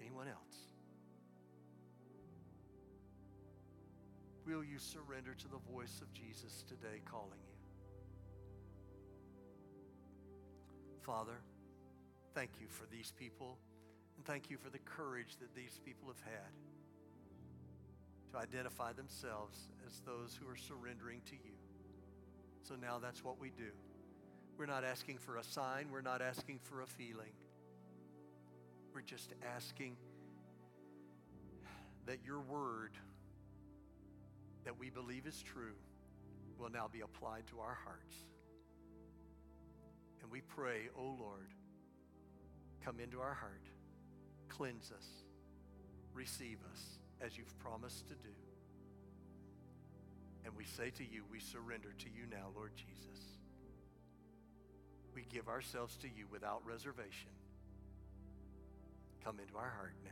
Anyone 0.01 0.28
else? 0.28 0.51
Will 4.53 4.62
you 4.62 4.78
surrender 4.78 5.34
to 5.34 5.48
the 5.48 5.72
voice 5.72 6.03
of 6.03 6.12
Jesus 6.12 6.62
today 6.68 7.00
calling 7.11 7.40
you? 7.40 7.57
Father, 11.00 11.40
thank 12.34 12.50
you 12.61 12.66
for 12.68 12.84
these 12.92 13.14
people, 13.18 13.57
and 14.14 14.26
thank 14.26 14.50
you 14.50 14.59
for 14.59 14.68
the 14.68 14.78
courage 14.80 15.38
that 15.40 15.55
these 15.55 15.80
people 15.86 16.07
have 16.07 16.20
had 16.20 16.53
to 18.32 18.36
identify 18.36 18.92
themselves 18.92 19.70
as 19.86 20.00
those 20.00 20.38
who 20.38 20.46
are 20.46 20.57
surrendering 20.57 21.22
to 21.30 21.36
you. 21.36 21.57
So 22.62 22.74
now 22.74 22.98
that's 22.98 23.24
what 23.24 23.40
we 23.40 23.53
do. 23.57 23.70
We're 24.59 24.66
not 24.66 24.84
asking 24.84 25.16
for 25.16 25.38
a 25.38 25.44
sign, 25.44 25.86
we're 25.90 26.03
not 26.03 26.20
asking 26.20 26.59
for 26.62 26.82
a 26.82 26.86
feeling. 26.86 27.32
We're 28.94 29.00
just 29.00 29.32
asking 29.57 29.96
that 32.05 32.18
your 32.22 32.40
word 32.40 32.98
that 34.65 34.79
we 34.79 34.91
believe 34.91 35.27
is 35.27 35.43
true 35.43 35.75
will 36.59 36.71
now 36.71 36.89
be 36.91 37.01
applied 37.01 37.47
to 37.49 37.61
our 37.61 37.77
hearts. 37.85 38.15
And 40.23 40.31
we 40.31 40.41
pray, 40.41 40.89
oh 40.97 41.17
Lord, 41.19 41.51
come 42.85 43.01
into 43.01 43.21
our 43.21 43.35
heart, 43.35 43.63
cleanse 44.49 44.93
us, 44.93 45.07
receive 46.15 46.59
us 46.73 46.81
as 47.21 47.37
you've 47.37 47.59
promised 47.59 48.07
to 48.09 48.15
do. 48.15 48.35
And 50.45 50.57
we 50.57 50.65
say 50.65 50.91
to 50.91 51.05
you, 51.05 51.23
we 51.31 51.41
surrender 51.41 51.95
to 51.99 52.07
you 52.07 52.27
now, 52.31 52.49
Lord 52.55 52.73
Jesus. 52.77 53.39
We 55.15 55.25
give 55.31 55.49
ourselves 55.49 55.97
to 55.99 56.09
you 56.09 56.27
without 56.31 56.63
reservation. 56.65 57.31
Come 59.25 59.39
into 59.39 59.57
our 59.57 59.71
heart 59.71 59.95
now. 60.05 60.11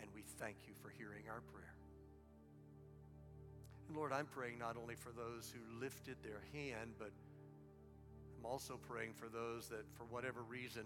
And 0.00 0.08
we 0.14 0.22
thank 0.38 0.56
you 0.66 0.74
for 0.80 0.90
hearing 0.90 1.24
our 1.28 1.40
prayer. 1.52 1.79
Lord, 3.94 4.12
I'm 4.12 4.26
praying 4.26 4.58
not 4.58 4.76
only 4.80 4.94
for 4.94 5.10
those 5.10 5.52
who 5.52 5.80
lifted 5.80 6.16
their 6.22 6.42
hand, 6.52 6.92
but 6.98 7.10
I'm 8.38 8.46
also 8.46 8.78
praying 8.88 9.14
for 9.14 9.28
those 9.28 9.68
that, 9.68 9.84
for 9.94 10.04
whatever 10.04 10.42
reason, 10.42 10.84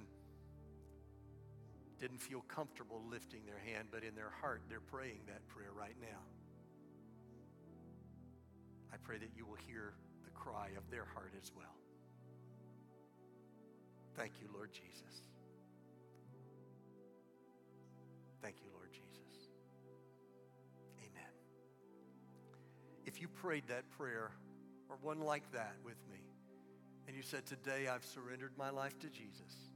didn't 2.00 2.20
feel 2.20 2.40
comfortable 2.48 3.02
lifting 3.10 3.40
their 3.46 3.58
hand, 3.58 3.88
but 3.90 4.02
in 4.04 4.14
their 4.14 4.32
heart, 4.40 4.62
they're 4.68 4.80
praying 4.80 5.20
that 5.26 5.46
prayer 5.48 5.70
right 5.76 5.96
now. 6.00 6.20
I 8.92 8.96
pray 9.02 9.18
that 9.18 9.30
you 9.36 9.46
will 9.46 9.58
hear 9.66 9.94
the 10.24 10.30
cry 10.30 10.68
of 10.76 10.90
their 10.90 11.04
heart 11.04 11.32
as 11.40 11.52
well. 11.56 11.76
Thank 14.16 14.32
you, 14.40 14.48
Lord 14.52 14.72
Jesus. 14.72 15.33
If 23.14 23.20
you 23.20 23.28
prayed 23.28 23.68
that 23.68 23.88
prayer 23.92 24.32
or 24.90 24.96
one 25.00 25.20
like 25.20 25.48
that 25.52 25.76
with 25.84 25.98
me, 26.10 26.18
and 27.06 27.16
you 27.16 27.22
said, 27.22 27.46
Today 27.46 27.86
I've 27.86 28.04
surrendered 28.04 28.50
my 28.58 28.70
life 28.70 28.98
to 28.98 29.08
Jesus, 29.08 29.70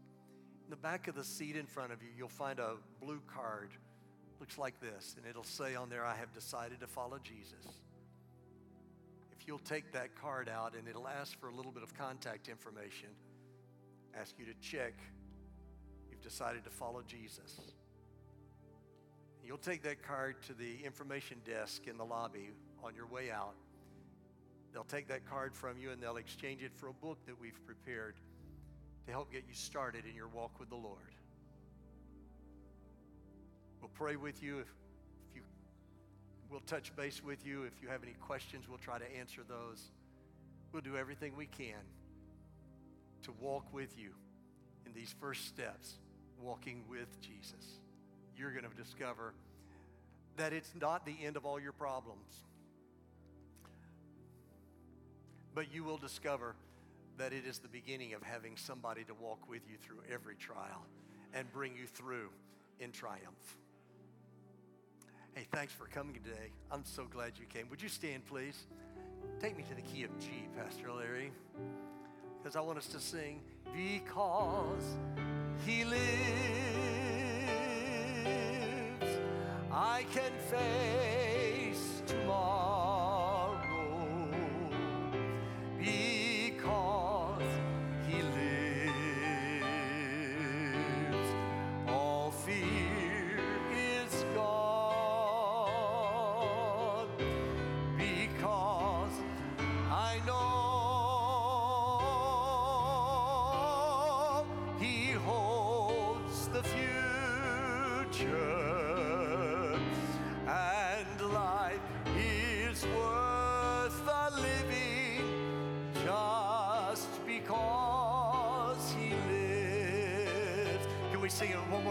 in 0.65 0.71
the 0.71 0.77
back 0.77 1.07
of 1.07 1.15
the 1.15 1.23
seat 1.23 1.55
in 1.55 1.65
front 1.65 1.93
of 1.93 2.03
you, 2.03 2.09
you'll 2.17 2.29
find 2.29 2.59
a 2.59 2.73
blue 3.01 3.23
card. 3.33 3.71
Looks 4.41 4.59
like 4.59 4.81
this, 4.81 5.15
and 5.17 5.25
it'll 5.25 5.45
say 5.45 5.77
on 5.77 5.89
there, 5.89 6.05
I 6.05 6.17
have 6.17 6.33
decided 6.33 6.81
to 6.81 6.89
follow 6.89 7.21
Jesus. 7.23 7.81
If 9.31 9.47
you'll 9.47 9.61
take 9.61 9.93
that 9.93 10.21
card 10.21 10.49
out, 10.49 10.75
and 10.75 10.89
it'll 10.89 11.07
ask 11.07 11.39
for 11.39 11.49
a 11.49 11.55
little 11.55 11.71
bit 11.71 11.85
of 11.85 11.95
contact 11.95 12.49
information, 12.49 13.11
ask 14.21 14.35
you 14.37 14.47
to 14.47 14.55
check 14.61 14.95
you've 16.11 16.23
decided 16.23 16.65
to 16.65 16.71
follow 16.71 17.03
Jesus. 17.07 17.61
You'll 19.45 19.59
take 19.59 19.85
that 19.85 20.03
card 20.03 20.43
to 20.49 20.55
the 20.55 20.85
information 20.85 21.39
desk 21.45 21.87
in 21.87 21.97
the 21.97 22.05
lobby 22.05 22.51
on 22.85 22.95
your 22.95 23.07
way 23.07 23.31
out. 23.31 23.55
They'll 24.73 24.85
take 24.85 25.09
that 25.09 25.25
card 25.29 25.55
from 25.55 25.79
you 25.79 25.91
and 25.91 26.03
they'll 26.03 26.17
exchange 26.17 26.63
it 26.63 26.73
for 26.75 26.89
a 26.89 26.93
book 26.93 27.19
that 27.27 27.41
we've 27.41 27.59
prepared 27.67 28.15
to 29.07 29.13
help 29.13 29.33
get 29.33 29.45
you 29.49 29.55
started 29.55 30.05
in 30.09 30.15
your 30.15 30.29
walk 30.29 30.61
with 30.61 30.69
the 30.69 30.77
Lord. 30.77 31.15
We'll 33.81 33.91
pray 33.95 34.17
with 34.17 34.43
you. 34.43 34.59
If, 34.59 34.67
if 35.31 35.37
you 35.37 35.43
we'll 36.51 36.61
touch 36.61 36.95
base 36.95 37.23
with 37.25 37.47
you. 37.47 37.63
If 37.63 37.83
you 37.83 37.89
have 37.89 38.03
any 38.03 38.15
questions 38.21 38.69
we'll 38.69 38.79
try 38.79 38.99
to 38.99 39.17
answer 39.17 39.43
those. 39.49 39.83
We'll 40.73 40.83
do 40.83 40.97
everything 40.97 41.35
we 41.37 41.47
can 41.47 41.81
to 43.23 43.33
walk 43.41 43.73
with 43.73 43.99
you 43.99 44.11
in 44.87 44.93
these 44.93 45.15
first 45.19 45.47
steps 45.47 45.95
walking 46.41 46.85
with 46.89 47.21
jesus. 47.21 47.81
You're 48.37 48.53
going 48.53 48.65
to 48.65 48.83
discover 48.83 49.35
that 50.37 50.53
it's 50.53 50.73
not 50.81 51.05
the 51.05 51.17
end 51.25 51.37
of 51.37 51.45
all 51.45 51.59
your 51.59 51.73
problems 51.73 52.45
but 55.59 55.75
you 55.75 55.83
will 55.83 55.97
discover 55.97 56.55
that 57.17 57.33
it 57.33 57.45
is 57.45 57.59
the 57.59 57.67
beginning 57.67 58.15
of 58.15 58.23
having 58.23 58.57
somebody 58.57 59.03
to 59.03 59.13
walk 59.15 59.41
with 59.51 59.63
you 59.69 59.77
through 59.77 59.99
every 60.09 60.37
trial 60.37 60.87
and 61.35 61.53
bring 61.53 61.75
you 61.75 61.85
through 61.85 62.29
in 62.79 62.93
triumph. 62.93 63.57
Hey, 65.35 65.49
thanks 65.51 65.73
for 65.73 65.87
coming 65.87 66.15
today. 66.15 66.53
I'm 66.71 66.85
so 66.85 67.07
glad 67.11 67.33
you 67.41 67.47
came. 67.47 67.69
Would 67.71 67.83
you 67.83 67.89
stand, 67.89 68.25
please? 68.27 68.69
Take 69.41 69.57
me 69.57 69.65
to 69.69 69.75
the 69.75 69.83
key 69.83 70.05
of 70.05 70.17
G, 70.21 70.29
Pastor 70.57 70.93
Larry, 70.93 71.33
because 72.41 72.55
I 72.55 72.61
want 72.61 72.79
us 72.79 72.87
to 72.87 73.01
sing, 73.01 73.41
Because 73.75 74.97
He 75.67 75.85
lives, 75.85 75.99
I 79.73 80.05
can 80.13 80.31
face 81.73 82.03
tomorrow. 82.07 82.78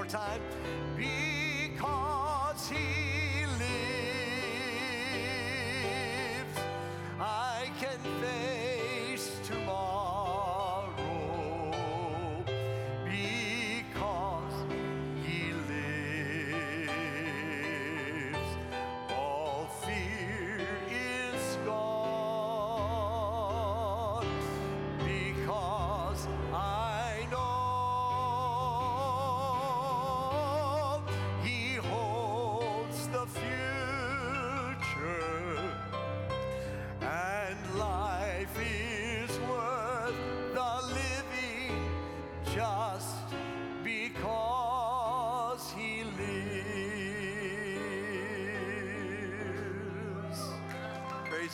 Time. 0.07 0.41
Because 0.95 1.36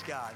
God. 0.02 0.34